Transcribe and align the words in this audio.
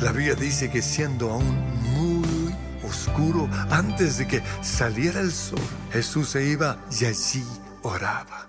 La 0.00 0.12
Biblia 0.12 0.34
dice 0.34 0.70
que 0.70 0.82
siendo 0.82 1.30
aún 1.30 1.56
muy 1.94 2.54
oscuro, 2.86 3.48
antes 3.70 4.18
de 4.18 4.28
que 4.28 4.42
saliera 4.60 5.20
el 5.20 5.32
sol, 5.32 5.58
Jesús 5.92 6.28
se 6.28 6.44
iba 6.44 6.76
y 7.00 7.06
allí 7.06 7.44
oraba. 7.82 8.46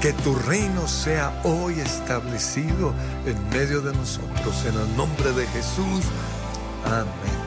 Que 0.00 0.12
tu 0.12 0.34
reino 0.36 0.86
sea 0.86 1.40
hoy 1.42 1.80
establecido 1.80 2.94
en 3.26 3.48
medio 3.50 3.80
de 3.80 3.92
nosotros. 3.92 4.64
En 4.64 4.74
el 4.74 4.96
nombre 4.96 5.32
de 5.32 5.44
Jesús. 5.48 6.04
Amén. 6.84 7.37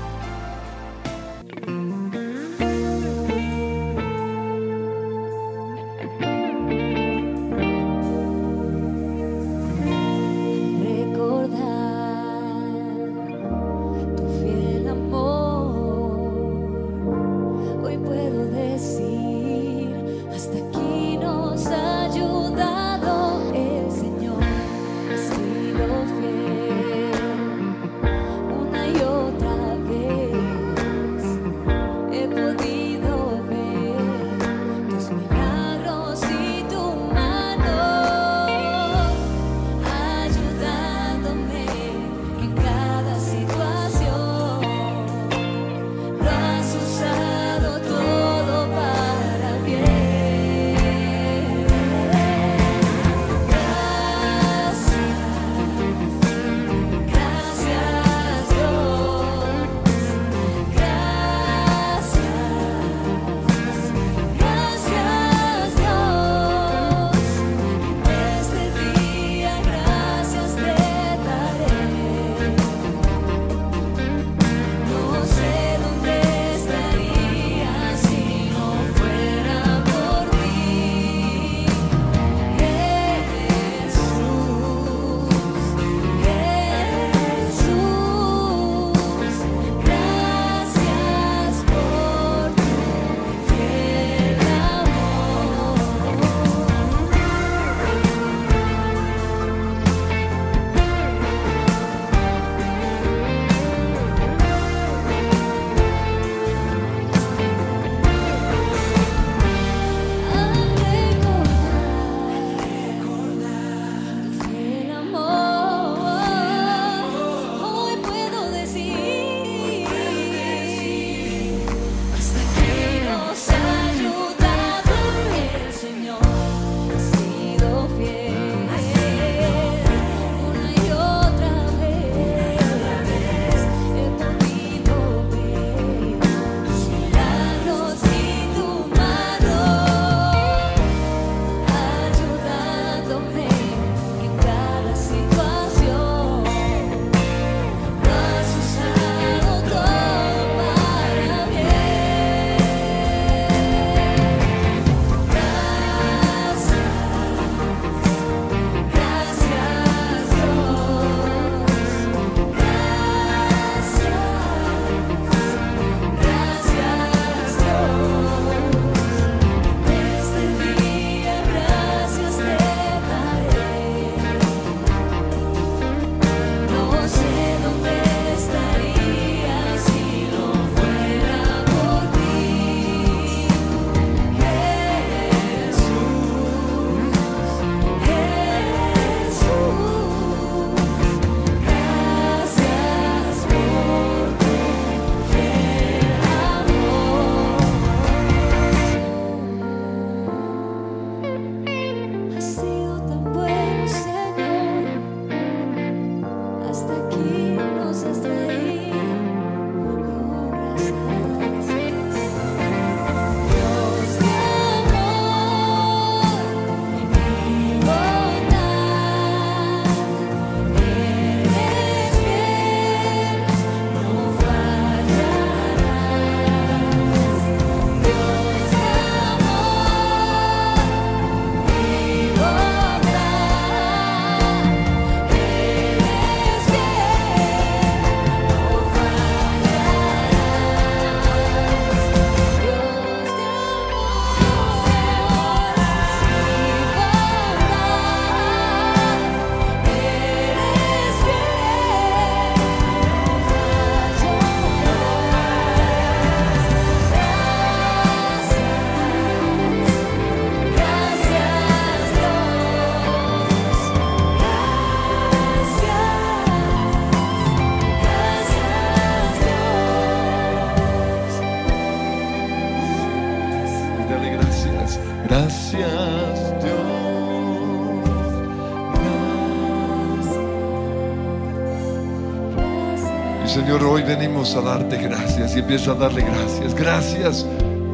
A 284.42 284.62
darte 284.62 284.98
gracias 284.98 285.56
y 285.56 285.60
empiezo 285.60 285.92
a 285.92 285.96
darle 285.96 286.24
gracias. 286.24 286.74
Gracias 286.74 287.46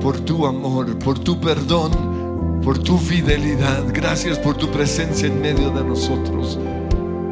por 0.01 0.17
tu 0.21 0.47
amor, 0.47 0.97
por 0.97 1.19
tu 1.19 1.38
perdón, 1.41 2.61
por 2.63 2.77
tu 2.79 2.97
fidelidad. 2.97 3.83
Gracias 3.94 4.39
por 4.39 4.55
tu 4.55 4.71
presencia 4.71 5.27
en 5.27 5.41
medio 5.41 5.71
de 5.71 5.83
nosotros. 5.83 6.57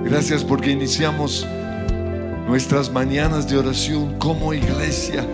Gracias 0.03 0.43
porque 0.43 0.71
iniciamos 0.71 1.47
nuestras 2.45 2.91
mañanas 2.91 3.49
de 3.49 3.57
oración 3.57 4.19
como 4.19 4.53
iglesia, 4.53 5.25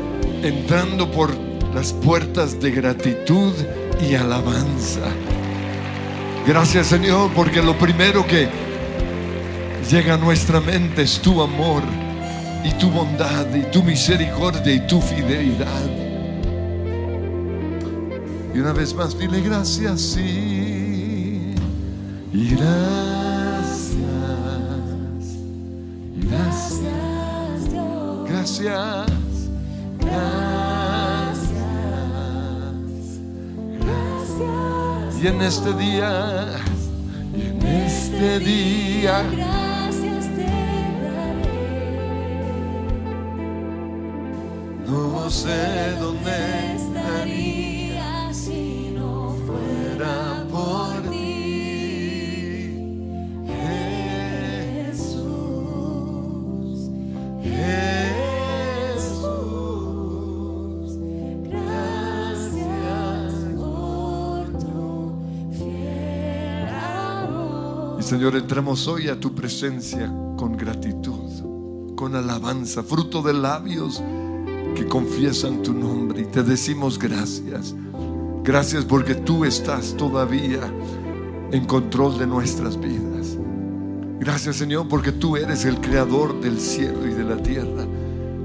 entrando 0.44 1.10
por 1.10 1.32
las 1.74 1.92
puertas 1.92 2.60
de 2.60 2.70
gratitud 2.70 3.54
y 4.08 4.14
alabanza. 4.14 5.02
Gracias 6.46 6.86
Señor 6.86 7.32
porque 7.36 7.64
lo 7.64 7.76
primero 7.80 8.28
que 8.28 8.48
llega 9.90 10.14
a 10.14 10.18
nuestra 10.18 10.62
mente 10.62 11.02
es 11.02 11.20
tu 11.20 11.42
amor 11.42 11.82
y 12.64 12.72
tu 12.74 12.90
bondad 12.90 13.54
y 13.54 13.64
tu 13.72 13.84
misericordia 13.84 14.74
y 14.74 14.88
tu 14.88 15.02
fidelidad. 15.02 15.90
Y 18.54 18.60
una 18.60 18.74
vez 18.74 18.94
más 18.94 19.18
dile 19.18 19.42
gracias, 19.42 20.02
sí. 20.02 21.56
Y 22.34 22.56
gracias. 22.56 23.92
Gracias. 26.16 26.82
Gracias. 28.28 29.06
Gracias. 30.00 30.72
Gracias. 33.80 35.24
Y 35.24 35.28
en 35.28 35.42
este 35.42 35.74
día, 35.74 36.46
y 37.36 37.42
en 37.42 37.62
este 37.68 38.40
día. 38.40 39.51
Sé 45.32 45.96
dónde 45.98 46.76
estaría 46.76 48.34
si 48.34 48.92
no 48.94 49.34
fuera 49.48 50.46
por 50.52 51.02
ti, 51.10 52.76
Jesús. 54.84 55.30
Jesús, 57.42 57.72
gracias 61.44 63.34
por 63.56 64.44
tu 64.60 65.16
fiel 65.54 66.68
amor. 66.68 68.00
Y 68.00 68.04
Señor, 68.04 68.36
entramos 68.36 68.86
hoy 68.90 69.08
a 69.08 69.18
tu 69.18 69.34
presencia 69.34 70.14
con 70.36 70.58
gratitud, 70.58 71.96
con 71.96 72.16
alabanza, 72.18 72.84
fruto 72.84 73.22
de 73.22 73.34
labios 73.34 74.04
que 74.76 74.88
confiesan 74.88 75.62
tu 75.62 75.74
nombre 75.74 76.22
y 76.22 76.26
te 76.26 76.44
decimos 76.44 76.98
gracias. 76.98 77.76
Gracias 78.44 78.86
porque 78.86 79.16
tú 79.16 79.46
estás 79.46 79.96
todavía 79.98 80.62
en 81.52 81.66
control 81.66 82.18
de 82.18 82.28
nuestras 82.28 82.80
vidas. 82.80 83.38
Gracias 84.20 84.56
Señor 84.56 84.88
porque 84.88 85.12
tú 85.12 85.38
eres 85.38 85.66
el 85.66 85.80
creador 85.80 86.40
del 86.42 86.60
cielo 86.60 87.08
y 87.08 87.14
de 87.14 87.24
la 87.24 87.38
tierra. 87.38 87.86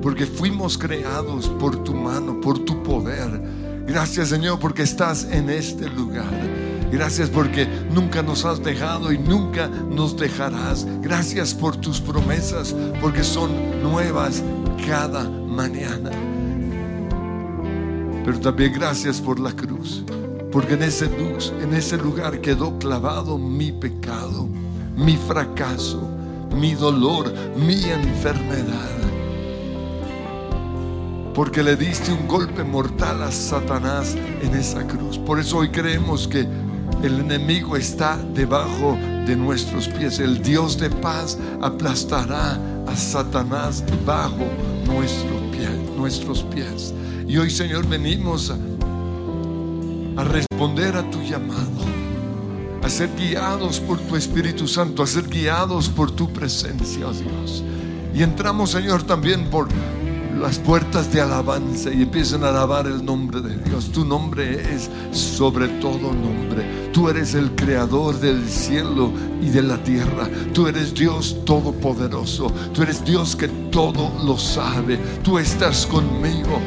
Porque 0.03 0.27
fuimos 0.27 0.79
creados 0.79 1.49
por 1.49 1.83
tu 1.83 1.95
mano, 1.95 2.41
por 2.41 2.59
tu 2.59 2.83
poder. 2.83 3.43
Gracias 3.87 4.29
Señor 4.29 4.59
porque 4.59 4.83
estás 4.83 5.25
en 5.31 5.51
este 5.51 5.89
lugar. 5.89 6.33
Gracias 6.91 7.29
porque 7.31 7.67
nunca 7.91 8.23
nos 8.23 8.45
has 8.45 8.63
dejado 8.63 9.13
y 9.13 9.19
nunca 9.19 9.69
nos 9.69 10.17
dejarás. 10.17 10.87
Gracias 11.03 11.55
por 11.55 11.77
tus 11.77 12.01
promesas 12.01 12.75
porque 13.01 13.25
son 13.25 13.83
nuevas 13.83 14.43
cada 14.87 15.25
mañana. 15.57 16.11
Pero 18.25 18.39
también 18.41 18.73
gracias 18.75 19.21
por 19.21 19.41
la 19.41 19.53
cruz, 19.53 20.05
porque 20.53 20.75
en 20.75 20.83
ese 20.83 21.07
luz, 21.07 21.53
en 21.63 21.73
ese 21.75 21.97
lugar 21.97 22.41
quedó 22.41 22.79
clavado 22.79 23.39
mi 23.39 23.73
pecado, 23.73 24.49
mi 24.97 25.17
fracaso, 25.17 26.09
mi 26.55 26.75
dolor, 26.75 27.33
mi 27.57 27.85
enfermedad. 27.85 28.91
Porque 31.35 31.63
le 31.63 31.77
diste 31.77 32.13
un 32.13 32.27
golpe 32.27 32.65
mortal 32.65 33.23
a 33.23 33.31
Satanás 33.31 34.17
en 34.43 34.55
esa 34.55 34.87
cruz. 34.87 35.19
Por 35.19 35.39
eso 35.39 35.59
hoy 35.59 35.69
creemos 35.69 36.27
que 36.27 36.47
el 37.03 37.21
enemigo 37.21 37.77
está 37.77 38.17
debajo 38.35 38.97
de 39.27 39.37
nuestros 39.37 39.89
pies. 39.89 40.19
El 40.19 40.43
Dios 40.43 40.79
de 40.79 40.89
paz 40.89 41.39
aplastará 41.61 42.59
a 42.87 42.97
Satanás 42.97 43.85
bajo 44.05 44.47
nuestro 44.87 45.46
pie, 45.57 45.69
nuestros 45.97 46.43
pies. 46.43 46.93
Y 47.27 47.39
hoy, 47.39 47.51
Señor, 47.51 47.87
venimos 47.87 48.51
a, 48.51 48.59
a 50.21 50.25
responder 50.25 50.97
a 50.97 51.11
tu 51.11 51.21
llamado, 51.23 51.71
a 52.83 52.89
ser 52.89 53.11
guiados 53.17 53.81
por 53.81 53.99
tu 53.99 54.17
Espíritu 54.17 54.69
Santo, 54.69 55.03
a 55.03 55.07
ser 55.07 55.29
guiados 55.29 55.89
por 55.89 56.11
tu 56.11 56.33
presencia, 56.33 57.07
oh 57.09 57.13
Dios. 57.13 57.65
Y 58.15 58.23
entramos, 58.23 58.71
Señor, 58.71 59.03
también 59.03 59.51
por 59.51 59.69
las 60.41 60.59
puertas 60.59 61.13
de 61.13 61.21
alabanza 61.21 61.93
y 61.93 62.03
empiezan 62.03 62.45
a 62.45 62.51
alabar 62.51 62.87
el 62.87 63.05
nombre 63.05 63.41
de 63.41 63.57
Dios. 63.57 63.91
Tu 63.91 64.05
nombre 64.05 64.61
es 64.75 64.91
sobre 65.11 65.69
todo 65.81 66.13
nombre. 66.13 66.91
Tú 66.93 67.09
eres 67.09 67.35
el 67.35 67.55
creador 67.55 68.19
del 68.21 68.49
cielo 68.49 69.11
y 69.41 69.49
de 69.49 69.63
la 69.63 69.83
tierra. 69.83 70.29
Tú 70.53 70.67
eres 70.67 70.95
Dios 70.95 71.37
todopoderoso. 71.45 72.53
Tú 72.73 72.83
eres 72.83 73.05
Dios 73.05 73.37
que 73.37 73.49
todo 73.49 74.13
lo 74.25 74.39
sabe. 74.39 74.99
Tú 75.23 75.39
estás 75.39 75.87
conmigo. 75.87 76.59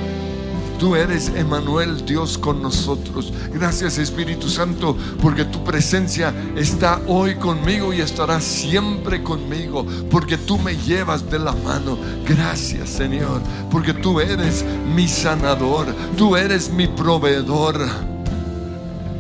Tú 0.80 0.96
eres 0.96 1.30
Emanuel, 1.36 2.06
Dios 2.06 2.38
con 2.38 2.62
nosotros. 2.62 3.34
Gracias 3.54 3.98
Espíritu 3.98 4.48
Santo, 4.48 4.96
porque 5.22 5.44
tu 5.44 5.62
presencia 5.62 6.34
está 6.56 7.02
hoy 7.06 7.36
conmigo 7.36 7.92
y 7.94 8.00
estará 8.00 8.40
siempre 8.40 9.22
conmigo, 9.22 9.86
porque 10.10 10.38
tú 10.38 10.58
me 10.58 10.78
llevas 10.78 11.30
de 11.30 11.38
la 11.38 11.52
mano. 11.52 11.98
Gracias 12.26 12.88
Señor, 12.92 13.42
porque 13.70 13.94
tú 13.94 14.22
eres 14.22 14.64
mi 14.96 15.10
sanador, 15.10 15.88
tú 16.16 16.38
eres 16.38 16.72
mi 16.72 16.88
proveedor, 16.88 17.86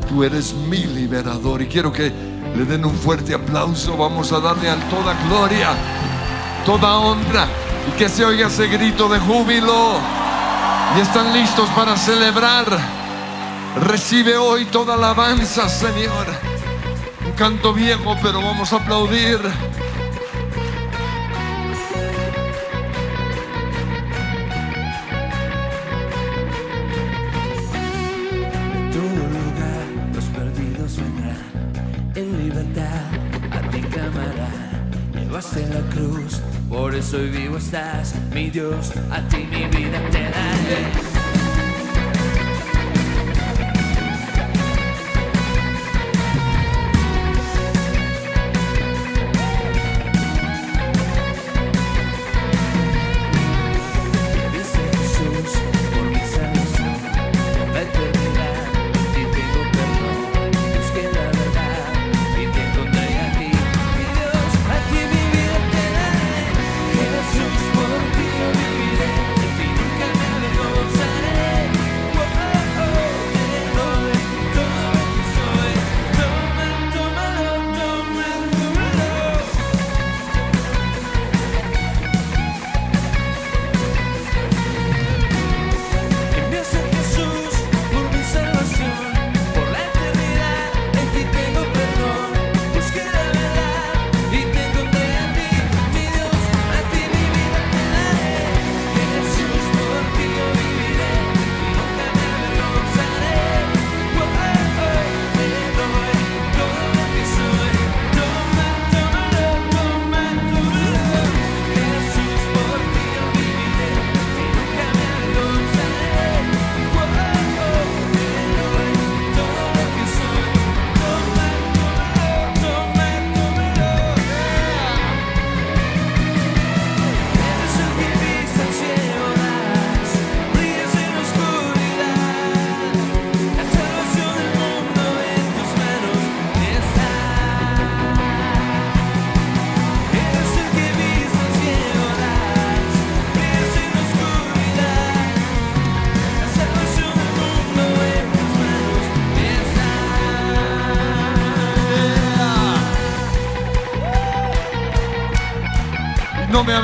tú 0.08 0.24
eres 0.24 0.54
mi 0.70 0.86
liberador. 0.86 1.62
Y 1.62 1.68
quiero 1.68 1.92
que 1.92 2.10
le 2.56 2.64
den 2.64 2.86
un 2.86 2.96
fuerte 2.96 3.34
aplauso. 3.34 3.98
Vamos 3.98 4.32
a 4.32 4.40
darle 4.40 4.70
a 4.70 4.90
toda 4.90 5.14
gloria, 5.28 5.72
toda 6.66 7.00
honra 7.00 7.50
y 7.86 7.98
que 7.98 8.08
se 8.08 8.24
oiga 8.24 8.48
ese 8.48 8.68
grito 8.68 9.10
de 9.10 9.20
júbilo 9.20 10.19
y 10.96 11.02
están 11.02 11.34
listos 11.34 11.70
para 11.70 11.96
celebrar. 11.98 12.66
Recibe 13.86 14.38
hoy 14.38 14.66
toda 14.66 14.96
alabanza, 14.96 15.70
Señor. 15.70 16.28
Un 17.26 17.32
canto 17.34 17.74
viejo, 17.74 18.16
pero 18.22 18.42
vamos 18.42 18.74
a 18.74 18.78
aplaudir. 18.78 19.40
Eso 37.00 37.18
hoy 37.18 37.30
vivo 37.30 37.58
estás, 37.58 38.14
mi 38.34 38.50
Dios, 38.50 38.92
a 39.10 39.22
ti 39.30 39.38
mi 39.38 39.66
vida 39.68 40.02
te 40.12 40.22
daré. 40.24 41.09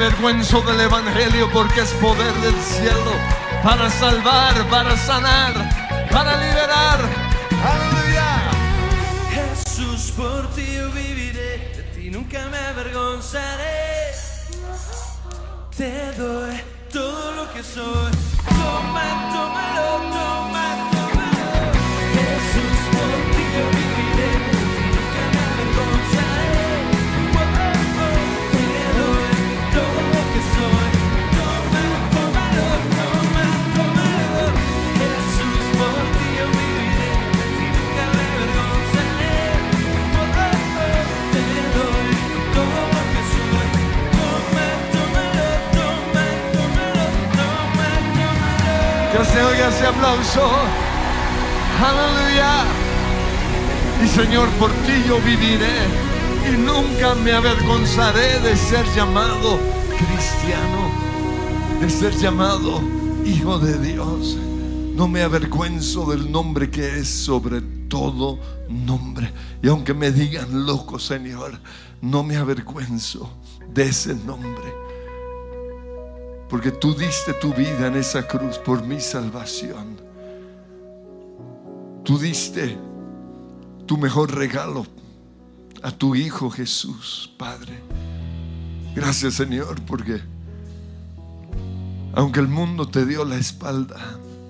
Avergüenzo 0.06 0.62
del 0.62 0.82
Evangelio 0.82 1.50
porque 1.52 1.82
es 1.82 1.90
poder 1.94 2.32
del 2.36 2.54
cielo 2.62 3.12
para 3.64 3.90
salvar, 3.90 4.54
para 4.70 4.96
sanar, 4.96 5.54
para 6.12 6.38
liberar. 6.38 7.15
Yo 55.08 55.20
viviré 55.22 55.86
y 56.52 56.58
nunca 56.58 57.16
me 57.16 57.32
avergonzaré 57.32 58.40
de 58.40 58.56
ser 58.56 58.86
llamado 58.96 59.60
cristiano, 59.98 60.90
de 61.80 61.90
ser 61.90 62.16
llamado 62.16 62.82
hijo 63.26 63.60
de 63.60 63.78
Dios. 63.80 64.38
No 64.96 65.08
me 65.08 65.22
avergüenzo 65.22 66.10
del 66.10 66.32
nombre 66.32 66.72
que 66.72 67.00
es 67.00 67.08
sobre 67.08 67.62
todo 67.88 68.40
nombre. 68.70 69.32
Y 69.62 69.68
aunque 69.68 69.94
me 69.94 70.12
digan 70.12 70.66
loco, 70.66 70.98
Señor, 70.98 71.60
no 72.02 72.24
me 72.24 72.38
avergüenzo 72.38 73.30
de 73.74 73.84
ese 73.84 74.16
nombre. 74.16 74.74
Porque 76.50 76.72
tú 76.72 76.96
diste 76.96 77.34
tu 77.34 77.54
vida 77.54 77.88
en 77.88 77.96
esa 77.96 78.28
cruz 78.28 78.58
por 78.58 78.84
mi 78.84 79.00
salvación. 79.00 79.98
Tú 82.04 82.18
diste 82.18 82.78
tu 83.86 83.98
mejor 83.98 84.34
regalo 84.34 84.86
a 85.84 85.92
tu 85.92 86.16
Hijo 86.16 86.50
Jesús, 86.50 87.32
Padre. 87.38 87.80
Gracias 88.96 89.36
Señor, 89.36 89.82
porque 89.86 90.22
aunque 92.14 92.40
el 92.40 92.48
mundo 92.48 92.88
te 92.88 93.06
dio 93.06 93.26
la 93.26 93.36
espalda, 93.36 93.98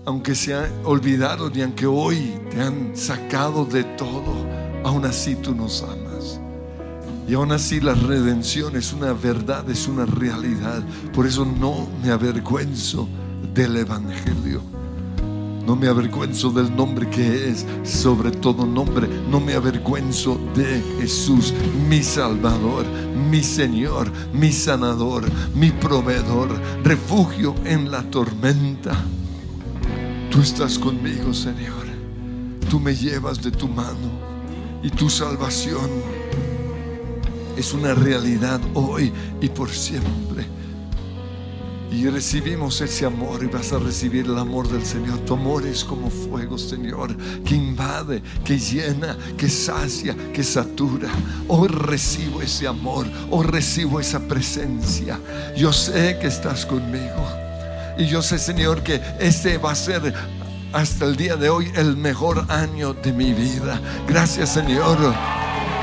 aunque 0.06 0.36
se 0.36 0.54
ha 0.54 0.70
olvidado 0.84 1.52
y 1.54 1.62
aunque 1.62 1.88
hoy 1.88 2.40
te 2.52 2.62
han 2.62 2.96
sacado 2.96 3.66
de 3.66 3.84
todo, 3.84 4.46
aún 4.84 5.06
así 5.06 5.36
tú 5.36 5.56
nos 5.56 5.82
amas. 5.82 6.40
Y 7.28 7.34
aún 7.34 7.52
así 7.52 7.82
la 7.82 7.96
redención 7.96 8.76
es 8.76 8.94
una 8.94 9.14
verdad, 9.14 9.68
es 9.70 9.88
una 9.88 10.06
realidad. 10.06 10.84
Por 11.12 11.26
eso 11.26 11.44
no 11.44 11.88
me 12.04 12.12
avergüenzo 12.12 13.10
del 13.54 13.78
Evangelio. 13.78 14.62
No 15.66 15.76
me 15.76 15.88
avergüenzo 15.88 16.52
del 16.52 16.76
nombre 16.76 17.10
que 17.10 17.50
es 17.50 17.66
sobre 17.84 18.32
todo 18.32 18.66
nombre. 18.66 19.08
No 19.30 19.40
me 19.40 19.54
avergüenzo 19.54 20.40
de 20.56 20.82
Jesús, 21.00 21.54
mi 21.90 22.04
Salvador, 22.04 22.86
mi 23.32 23.42
Señor, 23.42 24.12
mi 24.32 24.52
sanador, 24.52 25.26
mi 25.56 25.72
proveedor, 25.72 26.50
refugio 26.84 27.56
en 27.66 27.90
la 27.90 28.04
tormenta. 28.12 28.96
Tú 30.30 30.42
estás 30.42 30.78
conmigo, 30.78 31.34
Señor. 31.34 31.86
Tú 32.70 32.80
me 32.80 32.96
llevas 32.96 33.42
de 33.42 33.52
tu 33.52 33.68
mano 33.68 34.12
y 34.84 34.90
tu 34.90 35.10
salvación 35.10 35.90
es 37.58 37.74
una 37.74 37.94
realidad 37.94 38.60
hoy 38.74 39.12
y 39.42 39.50
por 39.50 39.70
siempre. 39.70 40.46
Y 41.96 42.10
recibimos 42.10 42.82
ese 42.82 43.06
amor 43.06 43.42
y 43.42 43.48
vas 43.48 43.72
a 43.72 43.80
recibir 43.80 44.26
el 44.26 44.38
amor 44.38 44.68
del 44.68 44.86
Señor. 44.86 45.20
Tu 45.20 45.34
amor 45.34 45.66
es 45.66 45.82
como 45.86 46.10
fuego, 46.10 46.58
Señor, 46.58 47.16
que 47.46 47.56
invade, 47.56 48.22
que 48.44 48.60
llena, 48.60 49.18
que 49.38 49.48
sacia, 49.48 50.14
que 50.34 50.44
satura. 50.44 51.10
Hoy 51.48 51.70
recibo 51.70 52.42
ese 52.42 52.68
amor, 52.68 53.08
hoy 53.32 53.46
recibo 53.46 54.02
esa 54.02 54.20
presencia. 54.20 55.18
Yo 55.56 55.72
sé 55.72 56.18
que 56.20 56.28
estás 56.28 56.66
conmigo. 56.66 57.26
Y 57.98 58.08
yo 58.08 58.22
sé, 58.22 58.40
Señor, 58.40 58.84
que 58.84 59.02
este 59.22 59.58
va 59.58 59.72
a 59.72 59.76
ser 59.76 60.14
hasta 60.74 61.06
el 61.06 61.16
día 61.16 61.38
de 61.38 61.50
hoy 61.50 61.72
el 61.78 61.96
mejor 61.96 62.46
año 62.50 62.94
de 62.94 63.14
mi 63.14 63.32
vida. 63.32 63.80
Gracias, 64.06 64.54
Señor. 64.54 64.98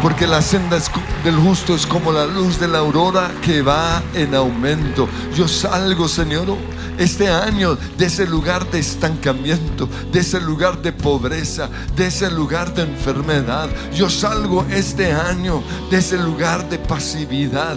Porque 0.00 0.26
la 0.26 0.42
senda 0.42 0.78
del 1.24 1.36
justo 1.36 1.74
es 1.74 1.86
como 1.86 2.12
la 2.12 2.26
luz 2.26 2.58
de 2.58 2.68
la 2.68 2.78
aurora 2.78 3.30
que 3.42 3.62
va 3.62 4.02
en 4.14 4.34
aumento. 4.34 5.08
Yo 5.36 5.46
salgo, 5.46 6.08
Señor, 6.08 6.56
este 6.98 7.28
año 7.28 7.76
de 7.96 8.06
ese 8.06 8.26
lugar 8.26 8.68
de 8.70 8.78
estancamiento, 8.78 9.88
de 10.12 10.20
ese 10.20 10.40
lugar 10.40 10.82
de 10.82 10.92
pobreza, 10.92 11.68
de 11.96 12.06
ese 12.06 12.30
lugar 12.30 12.74
de 12.74 12.82
enfermedad. 12.82 13.68
Yo 13.94 14.10
salgo 14.10 14.64
este 14.70 15.12
año 15.12 15.62
de 15.90 15.98
ese 15.98 16.18
lugar 16.18 16.68
de 16.68 16.78
pasividad. 16.78 17.76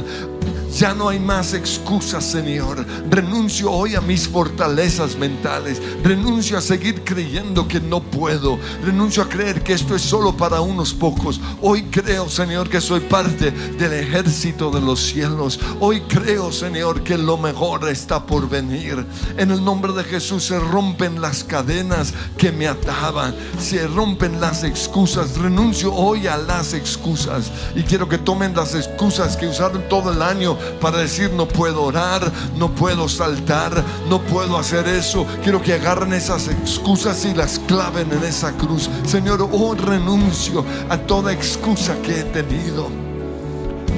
Ya 0.73 0.93
no 0.93 1.07
hay 1.07 1.19
más 1.19 1.53
excusas, 1.53 2.25
Señor. 2.25 2.85
Renuncio 3.09 3.71
hoy 3.71 3.95
a 3.95 4.01
mis 4.01 4.27
fortalezas 4.27 5.15
mentales. 5.15 5.81
Renuncio 6.03 6.57
a 6.57 6.61
seguir 6.61 7.03
creyendo 7.03 7.67
que 7.67 7.79
no 7.79 8.01
puedo. 8.01 8.59
Renuncio 8.83 9.23
a 9.23 9.29
creer 9.29 9.63
que 9.63 9.73
esto 9.73 9.95
es 9.95 10.01
solo 10.01 10.35
para 10.35 10.59
unos 10.59 10.93
pocos. 10.93 11.39
Hoy 11.61 11.83
creo, 11.83 12.27
Señor, 12.27 12.69
que 12.69 12.81
soy 12.81 12.99
parte 12.99 13.51
del 13.51 13.93
ejército 13.93 14.69
de 14.69 14.81
los 14.81 14.99
cielos. 14.99 15.59
Hoy 15.79 16.01
creo, 16.01 16.51
Señor, 16.51 17.03
que 17.03 17.17
lo 17.17 17.37
mejor 17.37 17.87
está 17.87 18.25
por 18.25 18.49
venir. 18.49 19.05
En 19.37 19.51
el 19.51 19.63
nombre 19.63 19.93
de 19.93 20.03
Jesús 20.03 20.43
se 20.43 20.59
rompen 20.59 21.21
las 21.21 21.43
cadenas 21.43 22.13
que 22.37 22.51
me 22.51 22.67
ataban. 22.67 23.33
Se 23.59 23.87
rompen 23.87 24.41
las 24.41 24.63
excusas. 24.63 25.37
Renuncio 25.37 25.93
hoy 25.93 26.27
a 26.27 26.35
las 26.35 26.73
excusas. 26.73 27.49
Y 27.75 27.83
quiero 27.83 28.09
que 28.09 28.17
tomen 28.17 28.53
las 28.55 28.75
excusas 28.75 29.37
que 29.37 29.47
usaron 29.47 29.87
todo 29.87 30.11
el 30.11 30.21
año 30.21 30.54
para 30.79 30.99
decir 30.99 31.31
no 31.31 31.47
puedo 31.47 31.83
orar, 31.83 32.31
no 32.57 32.73
puedo 32.73 33.07
saltar, 33.07 33.83
no 34.09 34.21
puedo 34.21 34.57
hacer 34.57 34.87
eso. 34.87 35.25
Quiero 35.43 35.61
que 35.61 35.73
agarren 35.73 36.13
esas 36.13 36.47
excusas 36.47 37.25
y 37.25 37.33
las 37.33 37.59
claven 37.59 38.11
en 38.11 38.23
esa 38.23 38.51
cruz. 38.53 38.89
Señor, 39.05 39.47
hoy 39.51 39.77
renuncio 39.77 40.65
a 40.89 40.97
toda 40.97 41.33
excusa 41.33 41.95
que 42.01 42.19
he 42.19 42.23
tenido. 42.23 42.89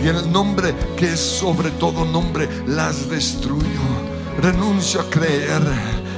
Y 0.04 0.08
en 0.10 0.16
el 0.16 0.32
nombre 0.32 0.76
que 0.96 1.14
es 1.14 1.20
sobre 1.20 1.72
todo 1.72 2.06
nombre, 2.06 2.48
las 2.68 3.10
destruyo. 3.10 3.82
Renuncio 4.42 5.02
a 5.02 5.10
creer 5.10 5.62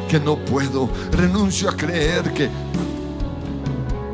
que 0.10 0.20
no 0.20 0.38
puedo. 0.38 0.90
Renuncio 1.12 1.70
a 1.70 1.76
creer 1.78 2.34
que 2.34 2.50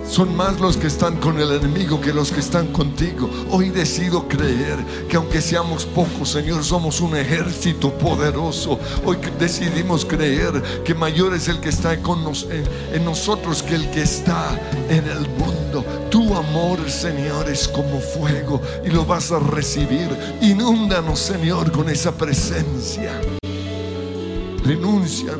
son 0.07 0.35
más 0.35 0.59
los 0.59 0.77
que 0.77 0.87
están 0.87 1.17
con 1.17 1.39
el 1.39 1.51
enemigo 1.51 1.99
que 1.99 2.13
los 2.13 2.31
que 2.31 2.39
están 2.39 2.67
contigo. 2.67 3.29
Hoy 3.49 3.69
decido 3.69 4.27
creer 4.27 4.77
que 5.09 5.17
aunque 5.17 5.41
seamos 5.41 5.85
pocos, 5.85 6.29
Señor, 6.29 6.63
somos 6.63 7.01
un 7.01 7.15
ejército 7.15 7.91
poderoso. 7.97 8.79
Hoy 9.03 9.17
decidimos 9.39 10.05
creer 10.05 10.61
que 10.83 10.93
mayor 10.93 11.33
es 11.33 11.47
el 11.47 11.59
que 11.59 11.69
está 11.69 12.01
con 12.01 12.15
en, 12.25 12.63
en 12.93 13.05
nosotros 13.05 13.61
que 13.61 13.75
el 13.75 13.89
que 13.91 14.03
está 14.03 14.59
en 14.89 15.05
el 15.05 15.27
mundo. 15.29 15.83
Tu 16.09 16.35
amor, 16.35 16.89
Señor, 16.89 17.49
es 17.49 17.67
como 17.67 17.99
fuego 17.99 18.61
y 18.85 18.89
lo 18.89 19.05
vas 19.05 19.31
a 19.31 19.39
recibir. 19.39 20.09
Inúndanos, 20.41 21.19
Señor, 21.19 21.71
con 21.71 21.89
esa 21.89 22.11
presencia. 22.13 23.19
Renuncia 24.63 25.33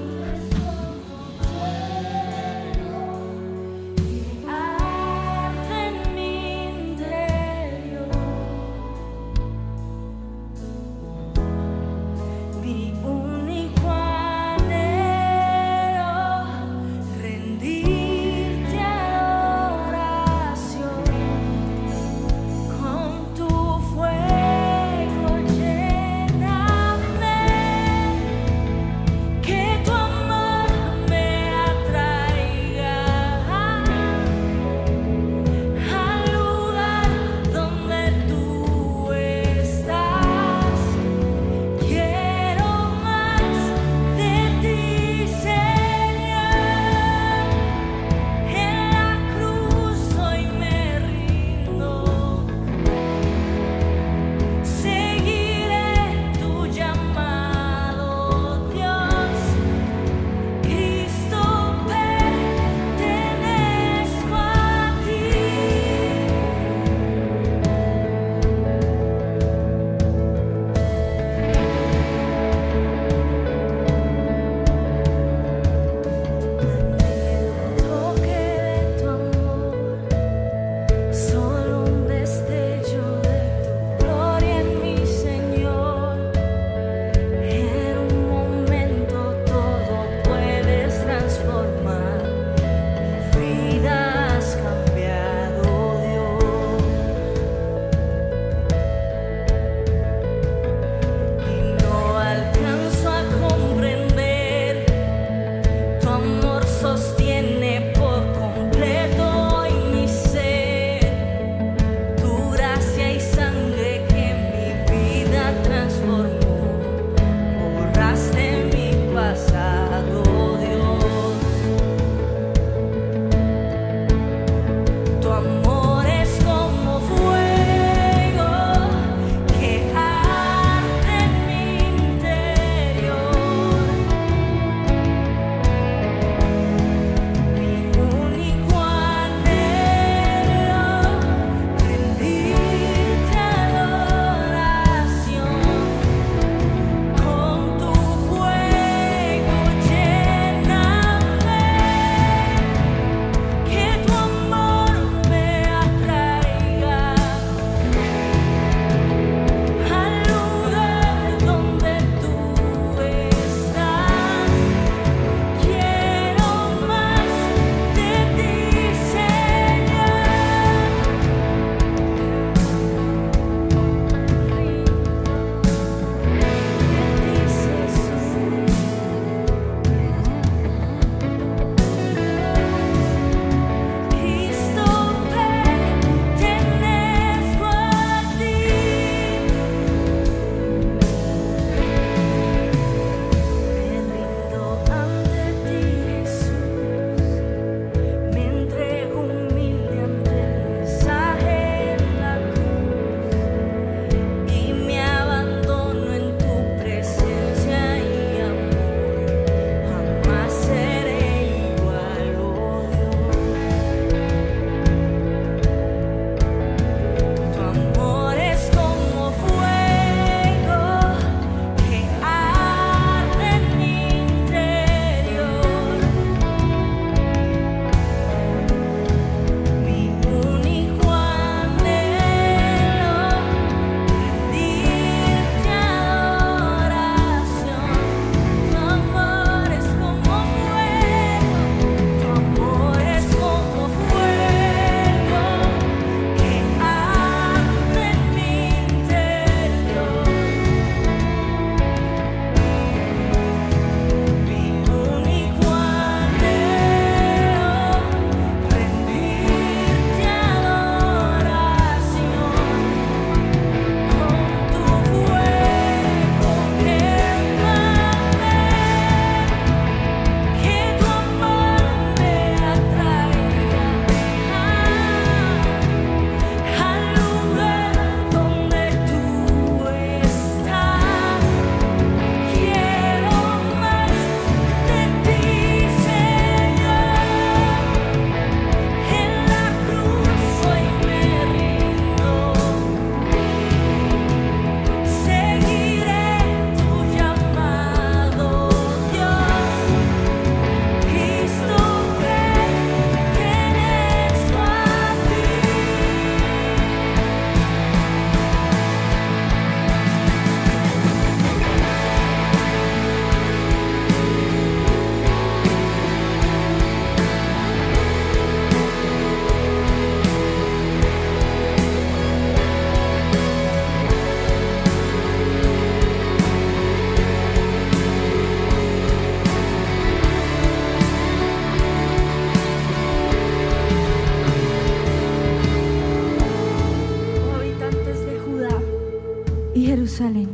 y 339.76 339.86
Jerusalén. 339.86 340.50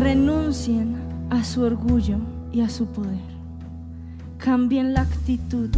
Renuncien 0.00 0.96
a 1.28 1.44
su 1.44 1.62
orgullo 1.62 2.18
y 2.52 2.62
a 2.62 2.70
su 2.70 2.86
poder. 2.86 3.28
Cambien 4.38 4.94
la 4.94 5.02
actitud 5.02 5.68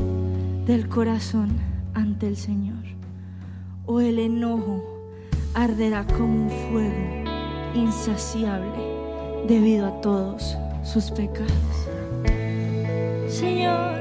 del 0.67 0.89
corazón 0.89 1.49
ante 1.95 2.29
el 2.29 2.37
Señor, 2.37 2.85
o 3.87 4.01
el 4.01 4.19
enojo 4.19 4.85
arderá 5.55 6.07
como 6.07 6.45
un 6.45 6.51
fuego 6.51 7.25
insaciable 7.75 8.79
debido 9.49 9.87
a 9.87 10.01
todos 10.03 10.57
sus 10.85 11.11
pecados. 11.11 11.51
Señor, 13.27 14.00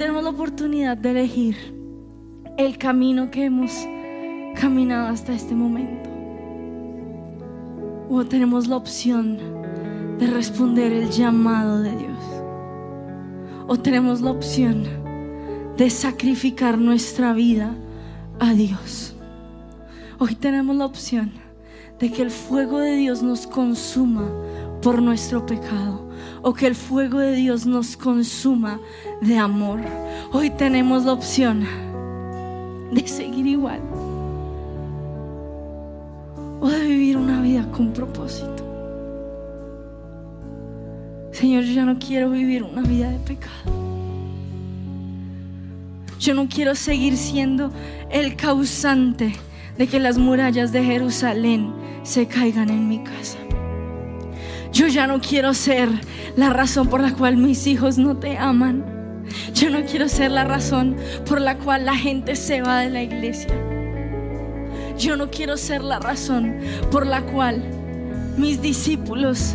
tenemos 0.00 0.24
la 0.24 0.30
oportunidad 0.30 0.96
de 0.96 1.10
elegir 1.10 1.74
el 2.56 2.78
camino 2.78 3.30
que 3.30 3.44
hemos 3.44 3.70
caminado 4.58 5.08
hasta 5.08 5.34
este 5.34 5.54
momento. 5.54 6.08
O 8.08 8.24
tenemos 8.24 8.66
la 8.66 8.78
opción 8.78 9.36
de 10.18 10.26
responder 10.26 10.90
el 10.90 11.10
llamado 11.10 11.82
de 11.82 11.94
Dios. 11.94 12.18
O 13.68 13.76
tenemos 13.78 14.22
la 14.22 14.30
opción 14.30 14.84
de 15.76 15.90
sacrificar 15.90 16.78
nuestra 16.78 17.34
vida 17.34 17.74
a 18.38 18.54
Dios. 18.54 19.14
Hoy 20.18 20.34
tenemos 20.34 20.76
la 20.76 20.86
opción 20.86 21.30
de 21.98 22.10
que 22.10 22.22
el 22.22 22.30
fuego 22.30 22.78
de 22.78 22.96
Dios 22.96 23.22
nos 23.22 23.46
consuma 23.46 24.30
por 24.80 25.02
nuestro 25.02 25.44
pecado 25.44 26.09
o 26.42 26.54
que 26.54 26.66
el 26.66 26.74
fuego 26.74 27.18
de 27.18 27.34
Dios 27.34 27.66
nos 27.66 27.96
consuma 27.96 28.80
de 29.20 29.38
amor. 29.38 29.80
Hoy 30.32 30.50
tenemos 30.50 31.04
la 31.04 31.12
opción 31.12 31.66
de 32.92 33.06
seguir 33.06 33.46
igual 33.46 33.80
o 36.60 36.68
de 36.68 36.86
vivir 36.86 37.16
una 37.16 37.40
vida 37.40 37.66
con 37.70 37.92
propósito. 37.92 38.66
Señor, 41.32 41.64
yo 41.64 41.72
ya 41.72 41.84
no 41.84 41.98
quiero 41.98 42.30
vivir 42.30 42.62
una 42.62 42.82
vida 42.82 43.10
de 43.10 43.18
pecado. 43.18 43.72
Yo 46.18 46.34
no 46.34 46.48
quiero 46.48 46.74
seguir 46.74 47.16
siendo 47.16 47.72
el 48.10 48.36
causante 48.36 49.34
de 49.78 49.86
que 49.86 49.98
las 49.98 50.18
murallas 50.18 50.70
de 50.70 50.84
Jerusalén 50.84 51.72
se 52.02 52.26
caigan 52.26 52.68
en 52.68 52.88
mi 52.88 52.98
casa. 53.02 53.39
Yo 54.72 54.86
ya 54.86 55.06
no 55.06 55.20
quiero 55.20 55.52
ser 55.54 55.88
la 56.36 56.50
razón 56.50 56.88
por 56.88 57.00
la 57.00 57.12
cual 57.12 57.36
mis 57.36 57.66
hijos 57.66 57.98
no 57.98 58.16
te 58.16 58.38
aman. 58.38 58.84
Yo 59.54 59.70
no 59.70 59.84
quiero 59.84 60.08
ser 60.08 60.30
la 60.30 60.44
razón 60.44 60.96
por 61.26 61.40
la 61.40 61.56
cual 61.58 61.86
la 61.86 61.96
gente 61.96 62.36
se 62.36 62.62
va 62.62 62.80
de 62.80 62.90
la 62.90 63.02
iglesia. 63.02 63.54
Yo 64.98 65.16
no 65.16 65.30
quiero 65.30 65.56
ser 65.56 65.82
la 65.82 65.98
razón 65.98 66.56
por 66.90 67.06
la 67.06 67.22
cual 67.22 67.62
mis 68.36 68.60
discípulos 68.60 69.54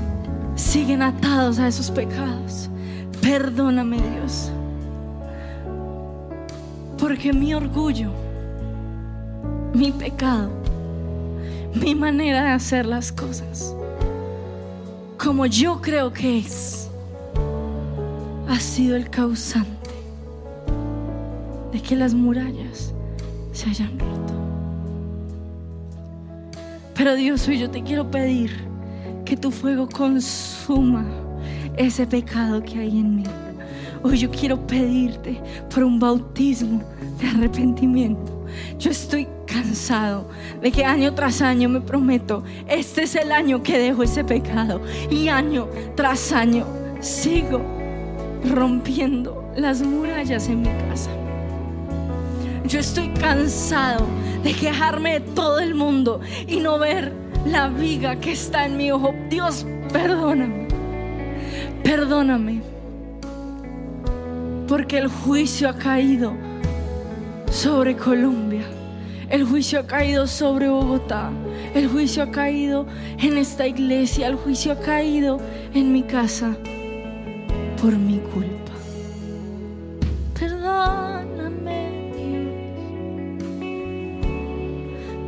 siguen 0.55 1.01
atados 1.01 1.59
a 1.59 1.67
esos 1.67 1.91
pecados. 1.91 2.69
Perdóname 3.21 3.97
Dios. 3.97 4.51
Porque 6.97 7.33
mi 7.33 7.53
orgullo, 7.53 8.11
mi 9.73 9.91
pecado, 9.91 10.49
mi 11.73 11.93
manera 11.93 12.45
de 12.45 12.51
hacer 12.51 12.85
las 12.85 13.11
cosas, 13.11 13.75
como 15.25 15.47
yo 15.47 15.81
creo 15.81 16.13
que 16.13 16.37
es, 16.37 16.87
ha 18.47 18.59
sido 18.59 18.95
el 18.95 19.09
causante 19.09 19.89
de 21.71 21.81
que 21.81 21.95
las 21.95 22.13
murallas 22.13 22.93
se 23.51 23.67
hayan 23.67 23.97
roto. 23.97 24.33
Pero 26.93 27.15
Dios, 27.15 27.47
hoy 27.47 27.57
yo 27.57 27.71
te 27.71 27.81
quiero 27.81 28.11
pedir 28.11 28.51
que 29.25 29.35
tu 29.35 29.49
fuego 29.49 29.89
consuma 29.89 31.03
ese 31.75 32.05
pecado 32.05 32.61
que 32.61 32.77
hay 32.77 32.99
en 32.99 33.15
mí. 33.15 33.23
Hoy 34.03 34.19
yo 34.19 34.29
quiero 34.29 34.67
pedirte 34.67 35.41
por 35.73 35.83
un 35.83 35.97
bautismo 35.97 36.83
de 37.19 37.27
arrepentimiento. 37.29 38.45
Yo 38.77 38.91
estoy 38.91 39.27
cansado 39.55 40.27
de 40.61 40.71
que 40.71 40.83
año 40.83 41.13
tras 41.13 41.41
año 41.41 41.69
me 41.69 41.79
prometo, 41.79 42.43
este 42.67 43.03
es 43.03 43.15
el 43.15 43.31
año 43.31 43.63
que 43.63 43.77
dejo 43.77 44.03
ese 44.03 44.23
pecado. 44.23 44.81
Y 45.09 45.29
año 45.29 45.67
tras 45.95 46.31
año 46.33 46.65
sigo 46.99 47.61
rompiendo 48.43 49.49
las 49.55 49.81
murallas 49.81 50.49
en 50.49 50.61
mi 50.61 50.69
casa. 50.89 51.09
Yo 52.67 52.79
estoy 52.79 53.09
cansado 53.09 54.05
de 54.43 54.53
quejarme 54.53 55.19
de 55.19 55.21
todo 55.21 55.59
el 55.59 55.73
mundo 55.73 56.19
y 56.47 56.57
no 56.57 56.77
ver 56.77 57.13
la 57.45 57.69
viga 57.69 58.19
que 58.19 58.33
está 58.33 58.65
en 58.65 58.75
mi 58.75 58.91
ojo. 58.91 59.13
Dios, 59.29 59.65
perdóname. 59.93 60.67
Perdóname. 61.83 62.61
Porque 64.67 64.97
el 64.97 65.07
juicio 65.07 65.69
ha 65.69 65.77
caído 65.77 66.33
sobre 67.51 67.95
Colombia. 67.95 68.74
El 69.29 69.43
juicio 69.43 69.79
ha 69.79 69.87
caído 69.87 70.27
sobre 70.27 70.69
Bogotá. 70.69 71.31
El 71.73 71.87
juicio 71.87 72.23
ha 72.23 72.31
caído 72.31 72.85
en 73.17 73.37
esta 73.37 73.65
iglesia. 73.65 74.27
El 74.27 74.35
juicio 74.35 74.73
ha 74.73 74.79
caído 74.79 75.39
en 75.73 75.91
mi 75.91 76.03
casa 76.03 76.55
por 77.81 77.95
mi 77.97 78.19
culpa. 78.19 78.71
Perdóname, 80.39 82.11
Dios. 82.15 82.53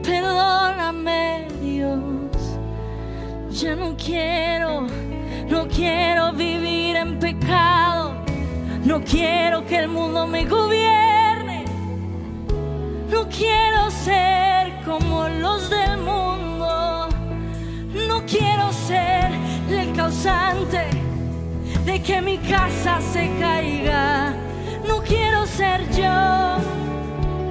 Perdóname, 0.04 1.48
Dios. 1.62 2.00
Ya 3.52 3.76
no 3.76 3.96
quiero, 3.98 4.88
no 5.50 5.68
quiero 5.68 6.34
vivir 6.34 6.96
en 6.98 7.18
pecado. 7.18 8.14
No 8.86 9.02
quiero 9.04 9.66
que 9.66 9.78
el 9.80 9.88
mundo 9.88 10.28
me 10.28 10.46
gobierne. 10.46 11.17
No 13.28 13.34
quiero 13.36 13.92
ser 13.92 14.86
como 14.86 15.28
los 15.28 15.70
del 15.70 15.98
mundo. 15.98 16.18
causante 19.94 20.86
de 21.86 22.02
que 22.02 22.22
mi 22.22 22.38
casa 22.38 23.02
se 23.02 23.30
caiga. 23.40 24.34
No 24.88 25.02
quiero 25.02 25.46
ser 25.46 25.82
yo 25.92 26.58